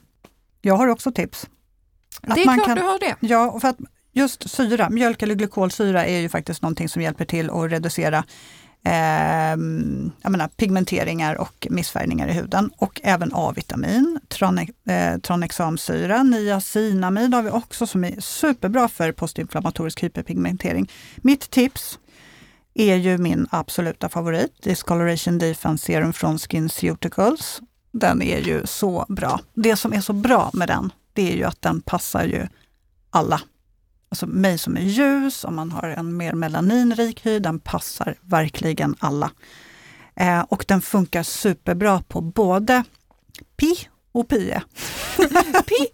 Jag 0.61 0.75
har 0.75 0.87
också 0.87 1.11
tips. 1.11 1.47
Att 2.21 2.35
det 2.35 2.41
är 2.41 2.43
klart 2.43 2.65
kan- 2.65 2.77
du 2.77 2.83
har 2.83 2.99
det. 2.99 3.15
Ja, 3.19 3.59
för 3.59 3.67
att 3.67 3.77
just 4.13 4.49
syra, 4.49 4.89
mjölk 4.89 5.21
eller 5.21 5.35
glykolsyra 5.35 6.05
är 6.05 6.19
ju 6.19 6.29
faktiskt 6.29 6.61
någonting 6.61 6.89
som 6.89 7.01
hjälper 7.01 7.25
till 7.25 7.49
att 7.49 7.71
reducera 7.71 8.23
eh, 8.85 9.57
jag 10.21 10.31
menar, 10.31 10.47
pigmenteringar 10.47 11.35
och 11.35 11.67
missfärgningar 11.69 12.27
i 12.27 12.31
huden. 12.31 12.71
Och 12.77 13.01
även 13.03 13.31
A-vitamin, 13.33 14.19
trone, 14.27 14.67
eh, 14.87 15.17
tranexamsyra, 15.17 16.23
niacinamid 16.23 17.33
har 17.33 17.41
vi 17.41 17.49
också 17.49 17.87
som 17.87 18.03
är 18.03 18.21
superbra 18.21 18.87
för 18.87 19.11
postinflammatorisk 19.11 20.03
hyperpigmentering. 20.03 20.91
Mitt 21.15 21.49
tips 21.49 21.99
är 22.73 22.95
ju 22.95 23.17
min 23.17 23.47
absoluta 23.51 24.09
favorit, 24.09 24.63
Discoloration 24.63 25.37
Defense 25.37 25.85
Serum 25.85 26.13
från 26.13 26.39
SkinCeuticals. 26.39 27.61
Den 27.91 28.21
är 28.21 28.39
ju 28.39 28.61
så 28.65 29.05
bra. 29.09 29.39
Det 29.53 29.75
som 29.75 29.93
är 29.93 30.01
så 30.01 30.13
bra 30.13 30.49
med 30.53 30.67
den, 30.67 30.91
det 31.13 31.31
är 31.31 31.35
ju 31.35 31.43
att 31.43 31.61
den 31.61 31.81
passar 31.81 32.23
ju 32.23 32.47
alla. 33.09 33.41
Alltså 34.11 34.27
mig 34.27 34.57
som 34.57 34.77
är 34.77 34.81
ljus, 34.81 35.43
om 35.43 35.55
man 35.55 35.71
har 35.71 35.83
en 35.83 36.17
mer 36.17 36.33
melaninrik 36.33 37.25
hy, 37.25 37.39
den 37.39 37.59
passar 37.59 38.15
verkligen 38.21 38.95
alla. 38.99 39.31
Eh, 40.15 40.41
och 40.41 40.65
den 40.67 40.81
funkar 40.81 41.23
superbra 41.23 42.03
på 42.07 42.21
både 42.21 42.83
pi 43.57 43.87
och 44.11 44.27
pie. 44.27 44.63
Pi. 45.65 45.91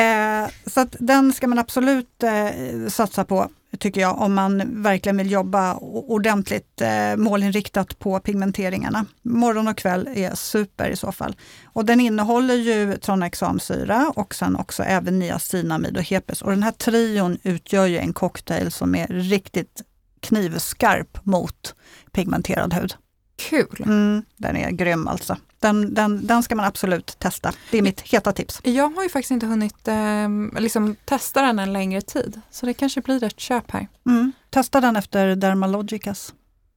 eh, 0.00 0.48
så 0.66 0.86
den 0.98 1.32
ska 1.32 1.46
man 1.46 1.58
absolut 1.58 2.22
eh, 2.22 2.88
satsa 2.88 3.24
på, 3.24 3.48
tycker 3.78 4.00
jag, 4.00 4.20
om 4.20 4.34
man 4.34 4.82
verkligen 4.82 5.16
vill 5.16 5.30
jobba 5.30 5.74
ordentligt 5.74 6.80
eh, 6.80 7.16
målinriktat 7.16 7.98
på 7.98 8.20
pigmenteringarna. 8.20 9.06
Morgon 9.22 9.68
och 9.68 9.78
kväll 9.78 10.08
är 10.14 10.34
super 10.34 10.88
i 10.88 10.96
så 10.96 11.12
fall. 11.12 11.36
Och 11.64 11.84
den 11.84 12.00
innehåller 12.00 12.54
ju 12.54 12.96
tranexamsyra 12.96 14.12
och 14.16 14.34
sen 14.34 14.56
också 14.56 14.82
även 14.82 15.18
niacinamid 15.18 15.96
och 15.96 16.02
hepes. 16.02 16.42
Och 16.42 16.50
den 16.50 16.62
här 16.62 16.72
trion 16.72 17.38
utgör 17.42 17.86
ju 17.86 17.98
en 17.98 18.12
cocktail 18.12 18.72
som 18.72 18.94
är 18.94 19.06
riktigt 19.06 19.82
knivskarp 20.20 21.26
mot 21.26 21.74
pigmenterad 22.12 22.74
hud. 22.74 22.94
Kul! 23.36 23.82
Mm, 23.86 24.22
den 24.36 24.56
är 24.56 24.70
grym 24.70 25.08
alltså. 25.08 25.36
Den, 25.58 25.94
den, 25.94 26.26
den 26.26 26.42
ska 26.42 26.54
man 26.54 26.66
absolut 26.66 27.18
testa. 27.18 27.52
Det 27.70 27.78
är 27.78 27.82
mitt 27.82 28.00
heta 28.00 28.32
tips. 28.32 28.60
Jag 28.64 28.88
har 28.88 29.02
ju 29.02 29.08
faktiskt 29.08 29.30
inte 29.30 29.46
hunnit 29.46 29.88
eh, 29.88 30.28
liksom 30.58 30.96
testa 31.04 31.42
den 31.42 31.58
en 31.58 31.72
längre 31.72 32.00
tid, 32.00 32.40
så 32.50 32.66
det 32.66 32.74
kanske 32.74 33.00
blir 33.00 33.24
ett 33.24 33.40
köp 33.40 33.70
här. 33.70 33.88
Mm. 34.06 34.32
Testa 34.50 34.80
den 34.80 34.96
efter 34.96 35.36
Dermalogicas. 35.36 36.34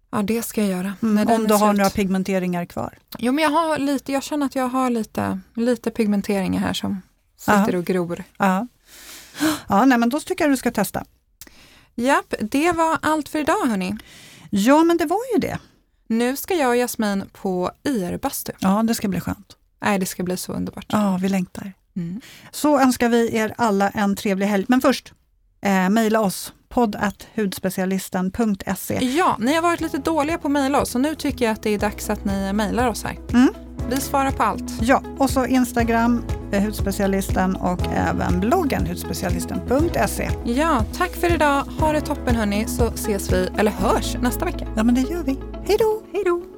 Ja, 0.10 0.22
det 0.22 0.41
ska 0.41 0.62
jag 0.62 0.70
göra. 0.70 0.93
Mm, 1.02 1.28
om 1.28 1.48
du 1.48 1.54
har 1.54 1.74
några 1.74 1.89
pigmenteringar 1.89 2.65
kvar. 2.65 2.98
Jo, 3.17 3.32
men 3.32 3.43
jag 3.43 3.52
har 3.52 3.78
lite, 3.78 4.12
jag 4.12 4.24
känner 4.24 4.46
att 4.46 4.56
jag 4.56 4.67
har 4.67 4.89
lite, 4.89 5.39
lite 5.56 5.91
pigmenteringar 5.91 6.60
här 6.60 6.74
som 6.74 7.02
sitter 7.38 7.54
Aha. 7.54 7.78
och 7.78 7.86
gror. 7.86 8.24
Ja, 8.38 8.67
ja 9.67 9.86
nej, 9.86 9.98
men 9.98 10.10
då 10.10 10.20
tycker 10.20 10.43
jag 10.43 10.52
du 10.52 10.58
ska 10.58 10.72
testa. 10.72 11.06
Japp, 11.96 12.34
det 12.41 12.72
var 12.72 13.00
allt 13.02 13.30
för 13.30 13.39
idag 13.39 13.67
hörni. 13.67 13.98
Ja, 14.50 14.84
men 14.84 14.98
det 14.98 15.06
var 15.06 15.20
ju 15.34 15.39
det. 15.39 15.60
Nu 16.08 16.36
ska 16.36 16.54
jag 16.54 16.70
och 16.70 16.76
Jasmin 16.76 17.24
på 17.34 17.72
IR-bastu. 17.84 18.52
Ja, 18.60 18.84
det 18.84 18.96
ska 18.96 19.08
bli 19.08 19.20
skönt. 19.20 19.56
Nej, 19.82 20.00
det 20.00 20.06
ska 20.06 20.24
bli 20.24 20.38
så 20.38 20.54
underbart. 20.54 20.86
Ja, 20.88 21.20
vi 21.22 21.30
längtar. 21.30 21.74
Mm. 21.96 22.22
Så 22.52 22.80
önskar 22.80 23.10
vi 23.10 23.36
er 23.36 23.54
alla 23.58 23.89
en 23.89 24.15
trevlig 24.15 24.48
helg. 24.48 24.65
Men 24.67 24.82
först, 24.82 25.13
eh, 25.62 25.89
mejla 25.89 26.22
oss 26.22 26.54
podd.hudspecialisten.se. 26.70 29.06
Ja, 29.06 29.38
ni 29.39 29.56
har 29.56 29.62
varit 29.62 29.82
lite 29.82 29.98
dåliga 29.98 30.38
på 30.38 30.48
att 30.48 30.52
mejla 30.52 30.82
oss, 30.82 30.89
så 30.89 31.00
nu 31.00 31.15
tycker 31.15 31.46
jag 31.46 31.52
att 31.52 31.63
det 31.63 31.70
är 31.70 31.80
dags 31.80 32.10
att 32.10 32.26
ni 32.26 32.54
mejlar 32.54 32.88
oss 32.88 33.04
här. 33.04 33.17
Mm. 33.34 33.54
Vi 33.89 34.02
svarar 34.02 34.32
på 34.32 34.43
allt. 34.43 34.82
Ja, 34.82 35.04
och 35.17 35.30
så 35.30 35.46
Instagram, 35.46 36.24
Hudspecialisten 36.52 37.56
och 37.56 37.82
även 37.88 38.40
bloggen 38.40 38.88
hudspecialisten.se. 38.88 40.30
Ja, 40.46 40.84
tack 40.98 41.12
för 41.12 41.34
idag. 41.34 41.64
Ha 41.80 41.92
det 41.92 42.02
toppen 42.02 42.36
hörni, 42.36 42.66
så 42.68 42.88
ses 42.88 43.32
vi, 43.34 43.50
eller 43.58 43.72
hörs 43.72 44.18
nästa 44.22 44.46
vecka. 44.46 44.68
Ja, 44.76 44.84
men 44.84 44.96
det 44.96 45.02
gör 45.02 45.24
vi. 45.24 45.38
Hej 45.66 45.78
då! 45.80 46.02
Hej 46.14 46.24
då! 46.26 46.57